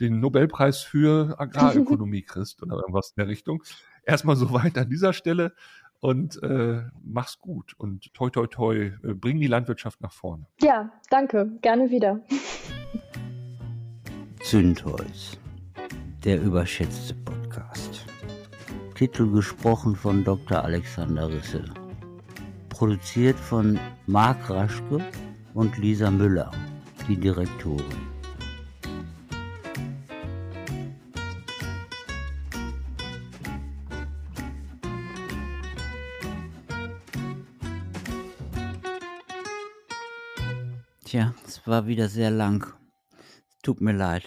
den 0.00 0.20
Nobelpreis 0.20 0.82
für 0.82 1.38
Agrarökonomie 1.38 2.22
kriegst 2.26 2.62
oder 2.62 2.76
irgendwas 2.76 3.10
in 3.16 3.20
der 3.20 3.28
Richtung. 3.28 3.62
Erstmal 4.04 4.36
soweit 4.36 4.76
an 4.78 4.88
dieser 4.88 5.12
Stelle 5.12 5.54
und 6.00 6.42
äh, 6.42 6.82
mach's 7.02 7.40
gut 7.40 7.74
und 7.78 8.12
toi 8.14 8.30
toi 8.30 8.46
toi, 8.46 8.76
äh, 8.76 9.14
bring 9.14 9.40
die 9.40 9.46
Landwirtschaft 9.46 10.00
nach 10.00 10.12
vorne. 10.12 10.46
Ja, 10.60 10.92
danke, 11.10 11.58
gerne 11.62 11.90
wieder. 11.90 12.20
Zündholz, 14.42 15.38
der 16.24 16.40
überschätzte 16.40 17.14
Podcast. 17.14 18.06
Titel 18.94 19.30
gesprochen 19.30 19.94
von 19.94 20.24
Dr. 20.24 20.64
Alexander 20.64 21.28
Risse. 21.28 21.64
Produziert 22.70 23.38
von 23.38 23.78
Marc 24.06 24.48
Raschke 24.48 25.04
und 25.52 25.76
Lisa 25.76 26.10
Müller, 26.10 26.50
die 27.06 27.16
Direktorin. 27.16 27.84
Tja, 41.04 41.34
es 41.46 41.66
war 41.66 41.86
wieder 41.86 42.08
sehr 42.08 42.30
lang. 42.30 42.72
Tut 43.62 43.82
mir 43.82 43.92
leid. 43.92 44.24